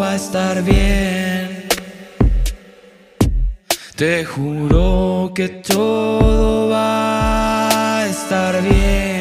va 0.00 0.10
a 0.12 0.16
estar 0.22 0.56
bien. 0.62 1.68
Te 4.00 4.24
juro 4.32 5.32
que 5.36 5.48
todo 5.74 6.68
va 6.68 6.88
a 7.98 8.06
estar 8.14 8.52
bien. 8.62 9.13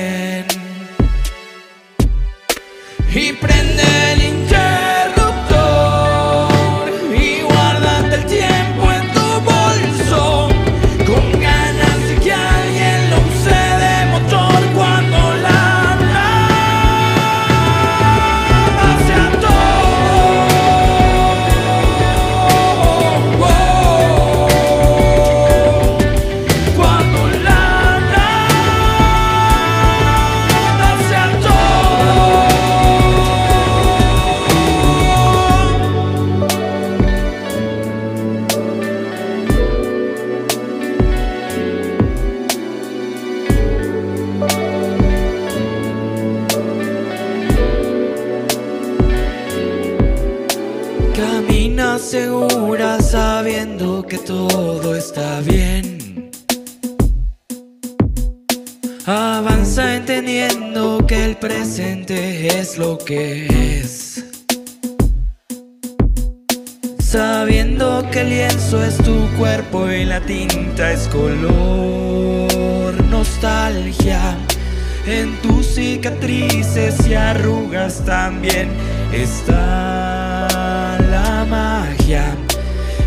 En 75.06 75.36
tus 75.42 75.66
cicatrices 75.66 77.08
y 77.08 77.14
arrugas 77.14 78.04
también 78.06 78.70
está 79.12 80.98
la 81.12 81.46
magia 81.50 82.36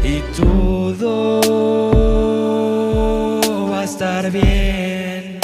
y 0.05 0.21
todo 0.39 1.41
va 3.71 3.81
a 3.81 3.85
estar 3.85 4.31
bien. 4.31 5.41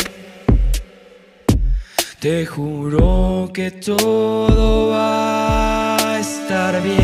Te 2.20 2.44
juro 2.46 3.50
que 3.54 3.70
todo 3.70 4.90
va 4.90 5.96
a 5.96 6.18
estar 6.18 6.82
bien. 6.82 7.01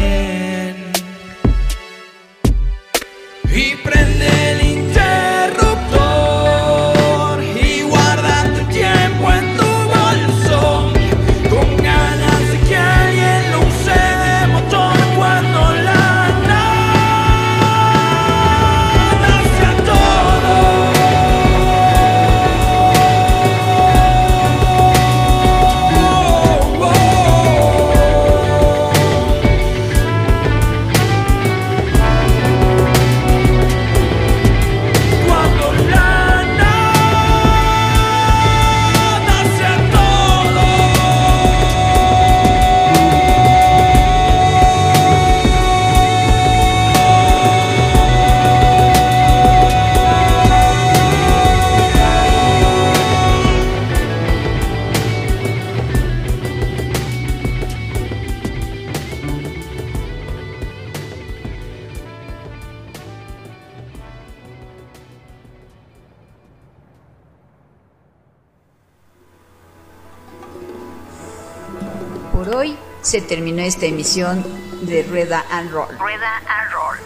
Se 73.02 73.20
terminó 73.20 73.62
esta 73.62 73.86
emisión 73.86 74.44
de 74.82 75.02
Rueda 75.02 75.44
and 75.50 75.70
Roll. 75.70 75.98
Rueda 75.98 76.42
and 76.48 76.72
Roll. 76.72 76.96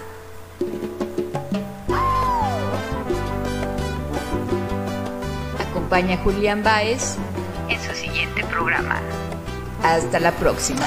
Acompaña 5.69 6.15
a 6.15 6.19
Julián 6.19 6.63
Baez 6.63 7.17
en 7.69 7.81
su 7.83 7.95
siguiente 7.95 8.45
programa. 8.45 9.01
Hasta 9.83 10.21
la 10.21 10.33
próxima. 10.33 10.87